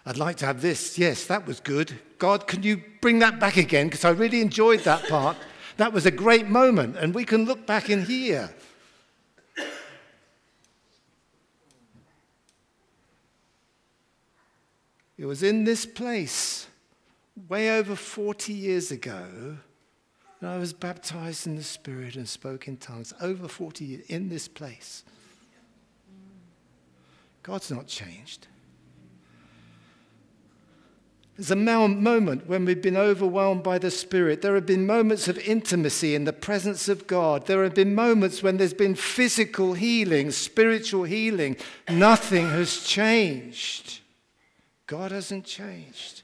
I'd 0.05 0.17
like 0.17 0.36
to 0.39 0.45
have 0.45 0.62
this. 0.62 0.97
Yes, 0.97 1.25
that 1.27 1.47
was 1.47 1.62
good. 1.62 1.97
God, 2.19 2.47
can 2.47 2.63
you 2.63 2.83
bring 2.99 3.19
that 3.19 3.39
back 3.39 3.55
again? 3.55 3.88
Because 3.88 4.03
I 4.03 4.10
really 4.10 4.41
enjoyed 4.41 4.81
that 4.81 5.07
part. 5.07 5.38
That 5.77 5.93
was 5.93 6.05
a 6.05 6.12
great 6.12 6.49
moment. 6.49 6.97
And 6.97 7.15
we 7.15 7.23
can 7.23 7.45
look 7.45 7.65
back 7.65 7.89
in 7.89 8.03
here. 8.03 8.53
It 15.17 15.25
was 15.25 15.43
in 15.43 15.63
this 15.63 15.85
place, 15.85 16.67
way 17.48 17.71
over 17.71 17.95
40 17.95 18.52
years 18.52 18.91
ago, 18.91 19.56
and 20.40 20.50
I 20.50 20.58
was 20.58 20.73
baptized 20.73 21.48
in 21.48 21.56
the 21.56 21.63
Spirit 21.63 22.15
and 22.15 22.27
spoke 22.27 22.67
in 22.67 22.77
tongues 22.77 23.13
over 23.21 23.48
40 23.48 23.85
years 23.85 24.06
in 24.08 24.29
this 24.29 24.48
place. 24.48 25.04
God's 27.44 27.71
not 27.71 27.88
changed. 27.88 28.48
There's 31.38 31.52
a 31.52 31.56
moment 31.56 32.48
when 32.48 32.65
we've 32.65 32.81
been 32.81 32.98
overwhelmed 32.98 33.62
by 33.62 33.77
the 33.77 33.92
Spirit. 33.92 34.42
There 34.42 34.56
have 34.56 34.65
been 34.65 34.88
moments 34.88 35.27
of 35.27 35.38
intimacy 35.38 36.15
in 36.15 36.25
the 36.25 36.33
presence 36.33 36.90
of 36.90 37.06
God. 37.06 37.46
There 37.46 37.63
have 37.63 37.75
been 37.75 37.94
moments 37.94 38.42
when 38.42 38.58
there's 38.58 38.73
been 38.73 38.96
physical 38.96 39.73
healing, 39.73 40.31
spiritual 40.31 41.04
healing. 41.04 41.56
Nothing 41.88 42.50
has 42.50 42.83
changed. 42.83 44.00
God 44.88 45.12
hasn't 45.12 45.46
changed. 45.46 46.23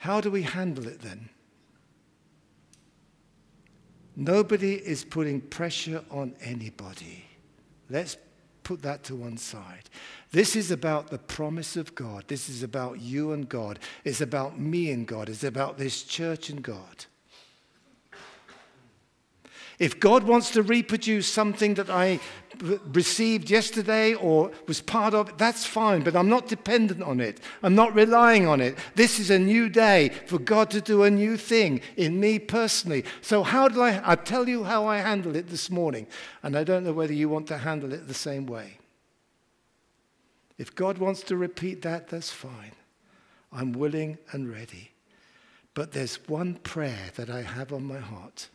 How 0.00 0.22
do 0.22 0.30
we 0.30 0.42
handle 0.42 0.88
it 0.88 1.02
then? 1.02 1.28
Nobody 4.16 4.74
is 4.74 5.04
putting 5.04 5.42
pressure 5.42 6.02
on 6.10 6.34
anybody. 6.40 7.24
Let's 7.90 8.16
put 8.62 8.80
that 8.80 9.04
to 9.04 9.14
one 9.14 9.36
side. 9.36 9.90
This 10.32 10.56
is 10.56 10.70
about 10.70 11.10
the 11.10 11.18
promise 11.18 11.76
of 11.76 11.94
God. 11.94 12.24
This 12.28 12.48
is 12.48 12.62
about 12.62 13.00
you 13.00 13.32
and 13.32 13.46
God. 13.46 13.78
It's 14.02 14.22
about 14.22 14.58
me 14.58 14.90
and 14.90 15.06
God. 15.06 15.28
It's 15.28 15.44
about 15.44 15.76
this 15.76 16.02
church 16.02 16.48
and 16.48 16.62
God. 16.62 17.04
If 19.80 19.98
God 19.98 20.24
wants 20.24 20.50
to 20.50 20.62
reproduce 20.62 21.26
something 21.26 21.72
that 21.74 21.88
I 21.88 22.20
received 22.92 23.48
yesterday 23.48 24.12
or 24.12 24.52
was 24.68 24.82
part 24.82 25.14
of, 25.14 25.38
that's 25.38 25.64
fine, 25.64 26.02
but 26.02 26.14
I'm 26.14 26.28
not 26.28 26.48
dependent 26.48 27.02
on 27.02 27.18
it. 27.18 27.40
I'm 27.62 27.74
not 27.74 27.94
relying 27.94 28.46
on 28.46 28.60
it. 28.60 28.76
This 28.94 29.18
is 29.18 29.30
a 29.30 29.38
new 29.38 29.70
day 29.70 30.10
for 30.26 30.38
God 30.38 30.70
to 30.72 30.82
do 30.82 31.04
a 31.04 31.10
new 31.10 31.38
thing 31.38 31.80
in 31.96 32.20
me 32.20 32.38
personally. 32.38 33.06
So, 33.22 33.42
how 33.42 33.68
do 33.68 33.80
I? 33.80 34.02
I 34.04 34.16
tell 34.16 34.50
you 34.50 34.64
how 34.64 34.86
I 34.86 34.98
handle 34.98 35.34
it 35.34 35.48
this 35.48 35.70
morning, 35.70 36.06
and 36.42 36.56
I 36.56 36.62
don't 36.62 36.84
know 36.84 36.92
whether 36.92 37.14
you 37.14 37.30
want 37.30 37.46
to 37.46 37.56
handle 37.56 37.94
it 37.94 38.06
the 38.06 38.12
same 38.12 38.44
way. 38.44 38.76
If 40.58 40.74
God 40.74 40.98
wants 40.98 41.22
to 41.22 41.38
repeat 41.38 41.80
that, 41.82 42.08
that's 42.08 42.30
fine. 42.30 42.72
I'm 43.50 43.72
willing 43.72 44.18
and 44.32 44.52
ready. 44.52 44.90
But 45.72 45.92
there's 45.92 46.28
one 46.28 46.56
prayer 46.56 47.12
that 47.16 47.30
I 47.30 47.40
have 47.40 47.72
on 47.72 47.84
my 47.84 47.98
heart. 47.98 48.50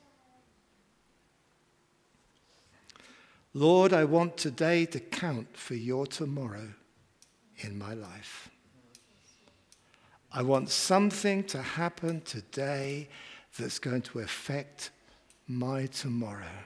Lord, 3.57 3.93
I 3.93 4.03
want 4.03 4.35
today 4.35 4.85
to 4.87 4.99
count 4.99 5.55
for 5.55 5.75
your 5.75 6.05
tomorrow 6.05 6.73
in 7.59 7.77
my 7.77 7.93
life. 7.93 8.49
I 10.29 10.41
want 10.41 10.69
something 10.69 11.45
to 11.45 11.61
happen 11.61 12.19
today 12.19 13.07
that's 13.57 13.79
going 13.79 14.01
to 14.01 14.19
affect 14.19 14.91
my 15.47 15.85
tomorrow. 15.85 16.59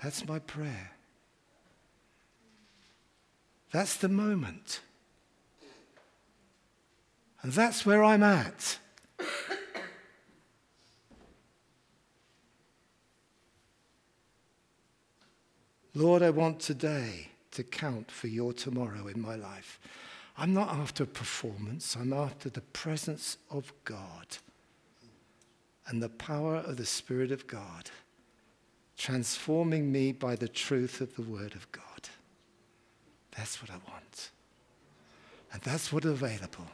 That's 0.00 0.24
my 0.24 0.38
prayer. 0.38 0.92
That's 3.72 3.96
the 3.96 4.08
moment. 4.08 4.82
And 7.42 7.50
that's 7.50 7.84
where 7.84 8.04
I'm 8.04 8.22
at. 8.22 8.78
Lord, 15.98 16.22
I 16.22 16.30
want 16.30 16.60
today 16.60 17.26
to 17.50 17.64
count 17.64 18.08
for 18.08 18.28
your 18.28 18.52
tomorrow 18.52 19.08
in 19.08 19.20
my 19.20 19.34
life. 19.34 19.80
I'm 20.36 20.54
not 20.54 20.68
after 20.68 21.04
performance, 21.04 21.96
I'm 21.96 22.12
after 22.12 22.48
the 22.48 22.60
presence 22.60 23.36
of 23.50 23.72
God 23.84 24.36
and 25.88 26.00
the 26.00 26.08
power 26.08 26.58
of 26.58 26.76
the 26.76 26.86
Spirit 26.86 27.32
of 27.32 27.48
God, 27.48 27.90
transforming 28.96 29.90
me 29.90 30.12
by 30.12 30.36
the 30.36 30.46
truth 30.46 31.00
of 31.00 31.16
the 31.16 31.22
Word 31.22 31.56
of 31.56 31.66
God. 31.72 32.08
That's 33.36 33.60
what 33.60 33.72
I 33.72 33.90
want. 33.90 34.30
And 35.52 35.60
that's 35.62 35.92
what's 35.92 36.06
available. 36.06 36.68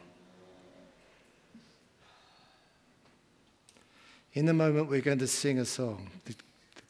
In 4.35 4.47
a 4.51 4.53
moment, 4.53 4.91
we're 4.91 5.01
going 5.01 5.19
to 5.21 5.27
sing 5.27 5.61
a 5.61 5.65
song 5.65 6.11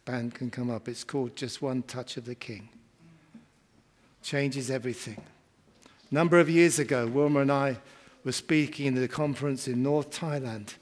band 0.05 0.35
can 0.35 0.51
come 0.51 0.71
up. 0.71 0.89
It's 0.89 1.05
called 1.05 1.35
Just 1.35 1.63
One 1.63 1.83
Touch 1.83 2.17
of 2.17 2.27
the 2.27 2.35
King. 2.35 2.69
Changes 4.23 4.71
everything. 4.71 5.23
A 6.11 6.15
number 6.15 6.39
of 6.39 6.51
years 6.51 6.79
ago, 6.79 7.07
Wilma 7.07 7.41
and 7.41 7.53
I 7.53 7.79
were 8.25 8.33
speaking 8.33 8.97
at 8.97 9.03
a 9.03 9.09
conference 9.09 9.67
in 9.67 9.83
North 9.83 10.11
Thailand 10.11 10.75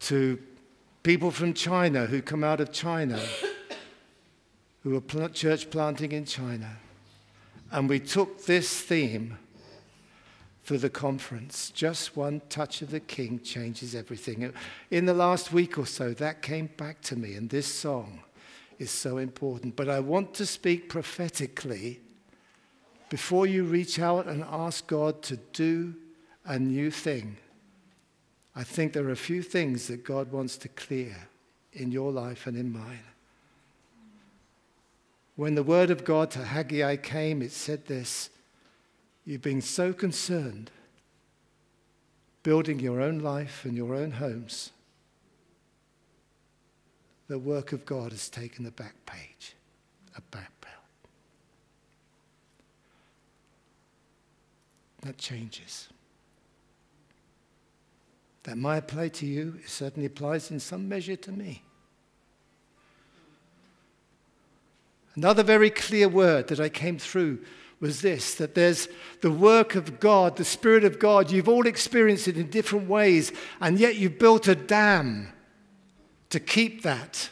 to 0.00 0.38
people 1.02 1.30
from 1.30 1.54
China 1.54 2.06
who 2.06 2.22
come 2.22 2.42
out 2.42 2.60
of 2.60 2.72
China, 2.72 3.20
who 4.82 4.96
are 4.96 5.28
church 5.28 5.70
planting 5.70 6.12
in 6.12 6.24
China. 6.24 6.76
And 7.70 7.88
we 7.88 8.00
took 8.00 8.44
this 8.44 8.80
theme 8.80 9.38
for 10.66 10.76
the 10.76 10.90
conference. 10.90 11.70
Just 11.70 12.16
one 12.16 12.42
touch 12.48 12.82
of 12.82 12.90
the 12.90 12.98
king 12.98 13.38
changes 13.38 13.94
everything. 13.94 14.52
In 14.90 15.06
the 15.06 15.14
last 15.14 15.52
week 15.52 15.78
or 15.78 15.86
so, 15.86 16.12
that 16.14 16.42
came 16.42 16.68
back 16.76 17.00
to 17.02 17.14
me, 17.14 17.34
and 17.34 17.48
this 17.48 17.72
song 17.72 18.24
is 18.80 18.90
so 18.90 19.18
important. 19.18 19.76
But 19.76 19.88
I 19.88 20.00
want 20.00 20.34
to 20.34 20.44
speak 20.44 20.88
prophetically 20.88 22.00
before 23.10 23.46
you 23.46 23.62
reach 23.62 24.00
out 24.00 24.26
and 24.26 24.42
ask 24.42 24.88
God 24.88 25.22
to 25.22 25.36
do 25.52 25.94
a 26.44 26.58
new 26.58 26.90
thing. 26.90 27.36
I 28.56 28.64
think 28.64 28.92
there 28.92 29.06
are 29.06 29.12
a 29.12 29.16
few 29.16 29.42
things 29.42 29.86
that 29.86 30.02
God 30.02 30.32
wants 30.32 30.56
to 30.56 30.68
clear 30.68 31.28
in 31.74 31.92
your 31.92 32.10
life 32.10 32.48
and 32.48 32.56
in 32.56 32.72
mine. 32.72 33.06
When 35.36 35.54
the 35.54 35.62
word 35.62 35.90
of 35.90 36.02
God 36.02 36.32
to 36.32 36.42
Haggai 36.42 36.96
came, 36.96 37.40
it 37.40 37.52
said 37.52 37.86
this 37.86 38.30
You've 39.26 39.42
been 39.42 39.60
so 39.60 39.92
concerned 39.92 40.70
building 42.44 42.78
your 42.78 43.00
own 43.00 43.18
life 43.18 43.64
and 43.64 43.76
your 43.76 43.92
own 43.92 44.12
homes. 44.12 44.70
The 47.26 47.40
work 47.40 47.72
of 47.72 47.84
God 47.84 48.12
has 48.12 48.28
taken 48.28 48.64
the 48.64 48.70
back 48.70 48.94
page, 49.04 49.56
a 50.16 50.20
back 50.20 50.52
page. 50.60 50.70
That 55.02 55.18
changes. 55.18 55.88
That 58.44 58.56
might 58.56 58.76
apply 58.76 59.08
to 59.08 59.26
you, 59.26 59.58
it 59.64 59.68
certainly 59.68 60.06
applies 60.06 60.52
in 60.52 60.60
some 60.60 60.88
measure 60.88 61.16
to 61.16 61.32
me. 61.32 61.62
Another 65.16 65.42
very 65.42 65.70
clear 65.70 66.08
word 66.08 66.46
that 66.46 66.60
I 66.60 66.68
came 66.68 66.98
through 66.98 67.40
was 67.80 68.00
this 68.00 68.34
that 68.34 68.54
there's 68.54 68.88
the 69.20 69.30
work 69.30 69.74
of 69.74 70.00
God, 70.00 70.36
the 70.36 70.44
Spirit 70.44 70.84
of 70.84 70.98
God. 70.98 71.30
You've 71.30 71.48
all 71.48 71.66
experienced 71.66 72.28
it 72.28 72.36
in 72.36 72.50
different 72.50 72.88
ways, 72.88 73.32
and 73.60 73.78
yet 73.78 73.96
you've 73.96 74.18
built 74.18 74.48
a 74.48 74.54
dam 74.54 75.32
to 76.30 76.40
keep 76.40 76.82
that. 76.82 77.30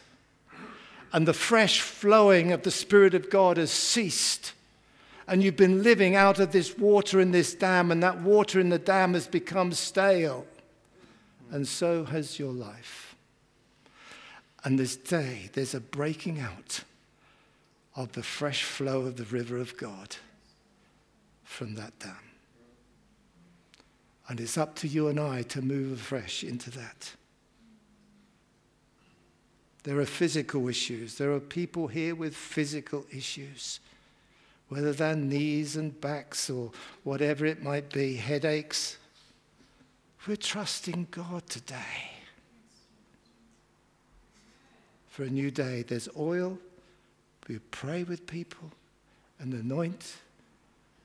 And 1.12 1.28
the 1.28 1.32
fresh 1.32 1.80
flowing 1.80 2.52
of 2.52 2.62
the 2.62 2.70
Spirit 2.70 3.14
of 3.14 3.30
God 3.30 3.56
has 3.56 3.70
ceased. 3.70 4.52
And 5.26 5.42
you've 5.42 5.56
been 5.56 5.82
living 5.82 6.16
out 6.16 6.38
of 6.38 6.52
this 6.52 6.76
water 6.76 7.20
in 7.20 7.30
this 7.30 7.54
dam, 7.54 7.90
and 7.90 8.02
that 8.02 8.20
water 8.20 8.60
in 8.60 8.68
the 8.68 8.78
dam 8.78 9.14
has 9.14 9.26
become 9.26 9.72
stale. 9.72 10.44
And 11.50 11.66
so 11.66 12.04
has 12.04 12.38
your 12.38 12.52
life. 12.52 13.16
And 14.64 14.78
this 14.78 14.96
day, 14.96 15.50
there's 15.52 15.74
a 15.74 15.80
breaking 15.80 16.40
out 16.40 16.82
of 17.96 18.12
the 18.12 18.22
fresh 18.22 18.64
flow 18.64 19.02
of 19.02 19.16
the 19.16 19.24
river 19.24 19.56
of 19.56 19.76
God 19.76 20.16
from 21.44 21.74
that 21.76 21.98
dam. 21.98 22.16
And 24.28 24.40
it's 24.40 24.58
up 24.58 24.74
to 24.76 24.88
you 24.88 25.08
and 25.08 25.20
I 25.20 25.42
to 25.42 25.62
move 25.62 26.00
afresh 26.00 26.42
into 26.42 26.70
that. 26.70 27.12
There 29.84 30.00
are 30.00 30.06
physical 30.06 30.66
issues. 30.68 31.18
There 31.18 31.30
are 31.32 31.40
people 31.40 31.88
here 31.88 32.14
with 32.14 32.34
physical 32.34 33.04
issues, 33.10 33.80
whether 34.68 34.94
they're 34.94 35.14
knees 35.14 35.76
and 35.76 36.00
backs 36.00 36.48
or 36.48 36.72
whatever 37.02 37.44
it 37.44 37.62
might 37.62 37.92
be, 37.92 38.16
headaches. 38.16 38.96
We're 40.26 40.36
trusting 40.36 41.08
God 41.10 41.46
today 41.50 42.12
for 45.08 45.24
a 45.24 45.30
new 45.30 45.50
day. 45.50 45.82
There's 45.82 46.08
oil. 46.18 46.58
We 47.46 47.58
pray 47.70 48.04
with 48.04 48.26
people 48.26 48.70
and 49.38 49.52
anoint 49.52 50.16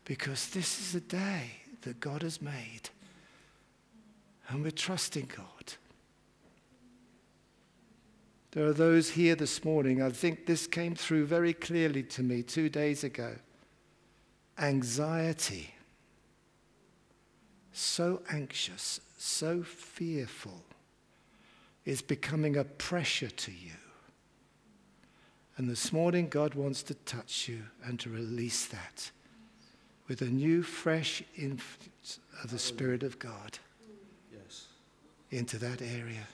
because 0.10 0.50
this 0.50 0.80
is 0.80 0.96
a 0.96 1.02
day 1.02 1.52
that 1.84 2.00
God 2.00 2.24
has 2.24 2.42
made. 2.42 2.90
And 4.48 4.64
we're 4.64 4.72
trusting 4.72 5.30
God. 5.38 5.74
There 8.50 8.66
are 8.66 8.74
those 8.74 9.12
here 9.12 9.36
this 9.36 9.64
morning, 9.64 10.02
I 10.02 10.10
think 10.10 10.48
this 10.48 10.66
came 10.66 10.96
through 10.96 11.28
very 11.28 11.54
clearly 11.54 12.02
to 12.02 12.24
me 12.24 12.42
two 12.42 12.70
days 12.70 13.04
ago. 13.04 13.36
Anxiety. 14.58 15.76
So 17.72 18.24
anxious, 18.32 19.02
so 19.16 19.62
fearful 19.62 20.64
is 21.86 22.02
becoming 22.02 22.58
a 22.58 22.64
pressure 22.64 23.30
to 23.30 23.52
you. 23.52 23.78
And 25.56 25.70
this 25.70 25.94
morning, 25.94 26.30
God 26.30 26.56
wants 26.56 26.82
to 26.82 26.96
touch 26.96 27.48
you 27.48 27.62
and 27.86 28.00
to 28.00 28.10
release 28.10 28.66
that 28.66 29.12
with 30.10 30.22
a 30.24 30.26
new, 30.26 30.64
fresh 30.64 31.24
influence 31.38 32.20
of 32.44 32.50
the 32.50 32.58
Spirit 32.60 33.04
of 33.04 33.20
God 33.20 33.60
yes. 34.34 34.66
into 35.30 35.58
that 35.60 35.82
area. 35.82 36.28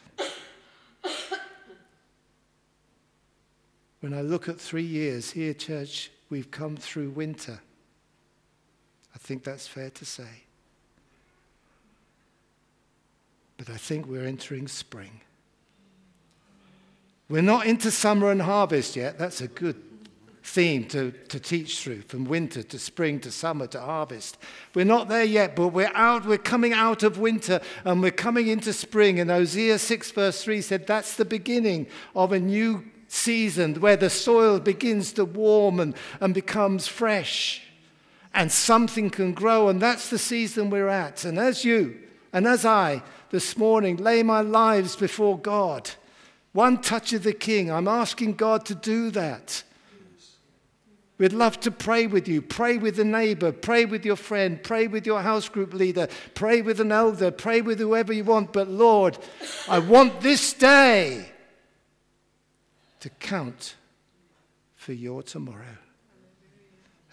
when 3.99 4.13
I 4.13 4.21
look 4.21 4.47
at 4.47 4.59
three 4.59 4.82
years 4.82 5.32
here, 5.32 5.53
church, 5.53 6.09
we've 6.30 6.49
come 6.49 6.78
through 6.78 7.09
winter. 7.09 7.59
I 9.13 9.17
think 9.17 9.43
that's 9.43 9.67
fair 9.67 9.89
to 9.89 10.05
say. 10.05 10.43
But 13.57 13.69
I 13.69 13.78
think 13.78 14.07
we're 14.07 14.26
entering 14.26 14.69
spring. 14.69 15.19
We're 17.28 17.41
not 17.41 17.65
into 17.65 17.91
summer 17.91 18.32
and 18.32 18.41
harvest 18.41 18.95
yet. 18.95 19.17
That's 19.17 19.41
a 19.41 19.47
good 19.47 19.82
theme 20.46 20.86
to, 20.86 21.12
to 21.12 21.39
teach 21.39 21.80
through 21.80 22.02
from 22.04 22.24
winter 22.24 22.62
to 22.62 22.78
spring 22.78 23.20
to 23.20 23.32
summer 23.32 23.66
to 23.66 23.80
harvest. 23.80 24.38
We're 24.76 24.86
not 24.86 25.10
there 25.10 25.24
yet, 25.24 25.56
but 25.56 25.70
we're 25.70 25.91
out, 25.96 26.26
we're 26.26 26.38
coming 26.38 26.72
out 26.72 27.02
of 27.02 27.18
winter 27.18 27.60
and 27.84 28.00
we're 28.00 28.12
coming 28.12 28.48
into 28.48 28.72
spring. 28.72 29.20
And 29.20 29.32
Hosea 29.32 29.80
6, 29.80 30.12
verse 30.12 30.43
3 30.43 30.62
said 30.62 30.86
that's 30.86 31.16
the 31.16 31.26
beginning 31.26 31.88
of 32.16 32.32
a 32.32 32.39
new 32.39 32.86
season 33.08 33.82
where 33.82 33.98
the 33.98 34.10
soil 34.10 34.60
begins 34.60 35.14
to 35.14 35.26
warm 35.26 35.80
and, 35.80 35.96
and 36.22 36.34
becomes 36.34 36.88
fresh 36.88 37.64
and 38.36 38.52
something 38.52 39.10
can 39.10 39.34
grow. 39.34 39.68
And 39.68 39.82
that's 39.82 40.10
the 40.10 40.20
season 40.20 40.70
we're 40.70 40.89
at. 40.89 41.26
And 41.26 41.39
as 41.39 41.66
you 41.66 42.00
and 42.32 42.46
as 42.46 42.66
I 42.66 43.02
this 43.32 43.58
morning 43.58 43.98
lay 43.98 44.22
my 44.22 44.41
lives 44.41 44.96
before 44.96 45.39
God, 45.39 45.89
one 46.54 46.82
touch 46.82 47.14
of 47.14 47.24
the 47.24 47.34
King, 47.34 47.72
I'm 47.72 47.88
asking 47.88 48.34
God 48.34 48.64
to 48.68 48.76
do 48.76 49.10
that. 49.12 49.64
We'd 51.18 51.34
love 51.34 51.59
to 51.61 51.72
pray 51.72 52.07
with 52.07 52.28
you. 52.28 52.41
Pray 52.41 52.78
with 52.78 52.99
a 52.99 53.05
neighbor. 53.05 53.51
Pray 53.51 53.86
with 53.86 54.05
your 54.05 54.18
friend. 54.18 54.61
Pray 54.61 54.88
with 54.88 55.05
your 55.05 55.22
house 55.22 55.47
group 55.47 55.74
leader. 55.74 56.09
Pray 56.34 56.61
with 56.61 56.82
an 56.82 56.91
elder. 56.91 57.32
Pray 57.32 57.61
with 57.61 57.80
whoever 57.80 58.11
you 58.11 58.26
want. 58.26 58.51
But 58.51 58.68
Lord, 58.68 59.18
I 59.70 59.80
want 59.80 60.22
this 60.22 60.51
day 60.51 61.30
to 62.99 63.09
count 63.09 63.76
for 64.76 64.91
your 64.91 65.24
tomorrow. 65.24 65.78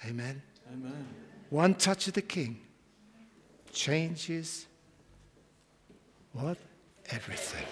Amen. 0.05 0.43
Amen. 0.73 1.07
One 1.51 1.75
touch 1.75 2.09
of 2.09 2.15
the 2.15 2.23
King 2.23 2.59
changes 3.73 4.67
what? 6.33 6.57
Everything. 7.11 7.67